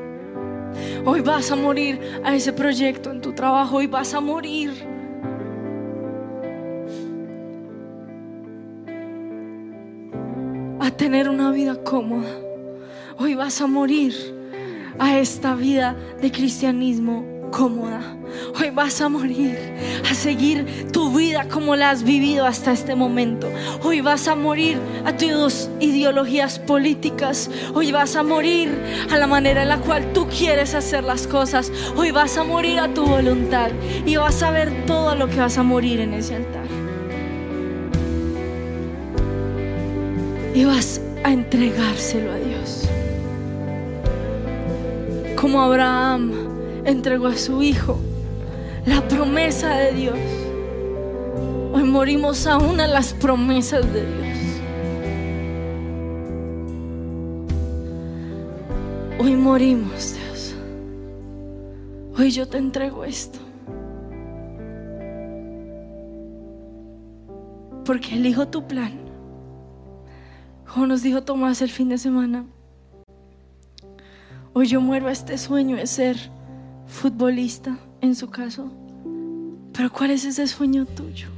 Hoy 1.04 1.22
vas 1.22 1.52
a 1.52 1.56
morir 1.56 2.00
a 2.24 2.36
ese 2.36 2.54
proyecto 2.54 3.10
en 3.10 3.22
tu 3.22 3.34
trabajo. 3.34 3.78
Hoy 3.78 3.88
vas 3.88 4.14
a 4.14 4.20
morir. 4.20 4.72
A 10.80 10.92
tener 10.92 11.28
una 11.28 11.50
vida 11.50 11.76
cómoda. 11.84 12.30
Hoy 13.18 13.34
vas 13.34 13.60
a 13.62 13.66
morir 13.66 14.14
a 15.00 15.18
esta 15.18 15.56
vida 15.56 15.96
de 16.22 16.32
cristianismo 16.32 17.26
cómoda. 17.50 18.19
Hoy 18.58 18.70
vas 18.72 19.00
a 19.02 19.10
morir 19.10 19.58
a 20.10 20.14
seguir 20.14 20.88
tu 20.92 21.16
vida 21.16 21.48
como 21.48 21.76
la 21.76 21.92
has 21.92 22.04
vivido 22.04 22.46
hasta 22.46 22.72
este 22.72 22.96
momento. 22.96 23.48
Hoy 23.84 24.02
vas 24.02 24.28
a 24.28 24.36
morir 24.36 24.78
a 25.06 25.16
tus 25.16 25.70
ideologías 25.80 26.60
políticas. 26.60 27.50
Hoy 27.74 27.92
vas 27.92 28.16
a 28.16 28.24
morir 28.24 28.70
a 29.12 29.18
la 29.18 29.28
manera 29.28 29.64
en 29.64 29.70
la 29.70 29.80
cual 29.80 30.14
tú 30.14 30.28
quieres 30.28 30.74
hacer 30.74 31.04
las 31.04 31.28
cosas. 31.28 31.72
Hoy 31.96 32.12
vas 32.12 32.38
a 32.38 32.44
morir 32.44 32.80
a 32.80 32.94
tu 32.94 33.06
voluntad 33.06 33.70
y 34.06 34.16
vas 34.16 34.42
a 34.42 34.52
ver 34.52 34.86
todo 34.86 35.16
lo 35.16 35.28
que 35.28 35.38
vas 35.38 35.58
a 35.58 35.64
morir 35.64 36.00
en 36.00 36.14
ese 36.14 36.36
altar. 36.36 36.66
Y 40.56 40.66
vas 40.66 41.02
a 41.24 41.32
entregárselo 41.32 42.32
a 42.32 42.38
Dios. 42.38 42.90
Como 45.36 45.62
Abraham 45.62 46.32
entregó 46.86 47.28
a 47.28 47.38
su 47.38 47.62
hijo 47.62 48.00
la 48.90 49.08
promesa 49.08 49.76
de 49.76 49.94
Dios. 49.94 50.20
Hoy 51.72 51.84
morimos 51.84 52.48
aún 52.48 52.80
a 52.80 52.88
las 52.88 53.14
promesas 53.14 53.86
de 53.94 54.06
Dios. 54.06 54.38
Hoy 59.20 59.36
morimos, 59.36 60.16
Dios. 60.16 60.56
Hoy 62.18 62.32
yo 62.32 62.48
te 62.48 62.58
entrego 62.58 63.06
esto. 63.06 63.38
Porque 67.86 68.16
elijo 68.16 68.48
tu 68.48 68.68
plan. 68.68 68.94
Como 70.74 70.88
nos 70.88 71.04
dijo 71.04 71.24
Tomás 71.24 71.62
el 71.62 71.70
fin 71.70 71.90
de 71.90 72.00
semana. 72.00 72.46
Hoy 74.54 74.66
yo 74.66 74.82
muero 74.82 75.08
a 75.08 75.12
este 75.12 75.38
sueño 75.38 75.76
de 75.76 75.86
ser 75.86 76.18
futbolista 76.88 77.78
en 78.02 78.16
su 78.16 78.30
caso. 78.30 78.79
Pero 79.80 79.94
¿cuál 79.94 80.12
es 80.12 80.26
ese 80.26 80.46
sueño 80.46 80.86
tuyo? 80.86 81.30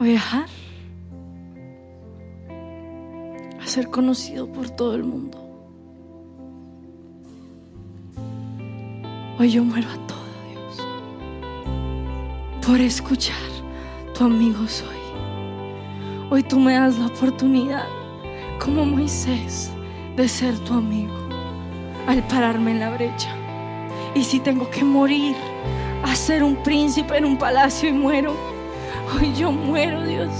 Viajar. 0.00 0.48
A 3.62 3.64
ser 3.64 3.88
conocido 3.90 4.50
por 4.52 4.68
todo 4.68 4.96
el 4.96 5.04
mundo. 5.04 5.38
Hoy 9.38 9.52
yo 9.52 9.62
muero 9.62 9.88
a 9.88 10.06
todo, 10.08 10.18
Dios. 10.50 10.88
Por 12.66 12.80
escuchar, 12.80 13.36
tu 14.12 14.24
amigo 14.24 14.66
soy. 14.66 14.98
Hoy 16.28 16.42
tú 16.42 16.58
me 16.58 16.74
das 16.74 16.98
la 16.98 17.06
oportunidad, 17.06 17.86
como 18.58 18.84
Moisés, 18.84 19.70
de 20.16 20.26
ser 20.26 20.58
tu 20.64 20.74
amigo 20.74 21.14
al 22.08 22.26
pararme 22.26 22.72
en 22.72 22.80
la 22.80 22.90
brecha. 22.90 23.32
Y 24.16 24.24
si 24.24 24.40
tengo 24.40 24.68
que 24.70 24.82
morir 24.82 25.36
a 26.02 26.14
ser 26.14 26.42
un 26.42 26.56
príncipe 26.62 27.16
en 27.16 27.24
un 27.24 27.36
palacio 27.36 27.88
y 27.88 27.92
muero, 27.92 28.34
hoy 29.14 29.32
yo 29.34 29.50
muero, 29.50 30.02
Dios. 30.02 30.30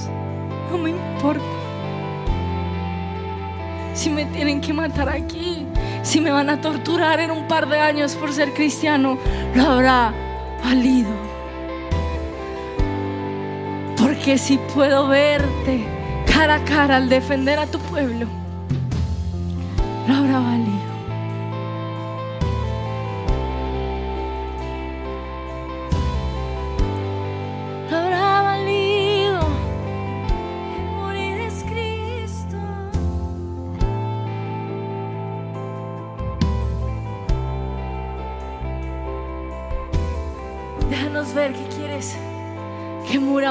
No 0.71 0.79
me 0.79 0.91
importa. 0.91 1.45
Si 3.95 4.11
me 4.11 4.27
tienen 4.27 4.61
que 4.61 4.73
matar 4.73 5.09
aquí, 5.09 5.67
si 6.03 6.21
me 6.21 6.31
van 6.31 6.51
a 6.51 6.61
torturar 6.61 7.21
en 7.21 7.31
un 7.31 7.49
par 7.49 7.69
de 7.69 7.79
años 7.79 8.15
por 8.15 8.33
ser 8.33 8.55
cristiano, 8.55 9.19
lo 9.55 9.63
habrá 9.63 10.13
valido. 10.63 11.11
Porque 13.97 14.39
si 14.39 14.59
puedo 14.75 15.09
verte 15.09 15.85
cara 16.33 16.57
a 16.57 16.65
cara 16.65 16.97
al 16.97 17.09
defender 17.09 17.59
a 17.59 17.67
tu 17.67 17.79
pueblo, 17.81 18.27
lo 20.07 20.15
habrá 20.15 20.39
valido. 20.39 20.78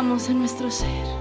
Muramos 0.02 0.30
en 0.30 0.38
nuestro 0.38 0.70
ser. 0.70 1.17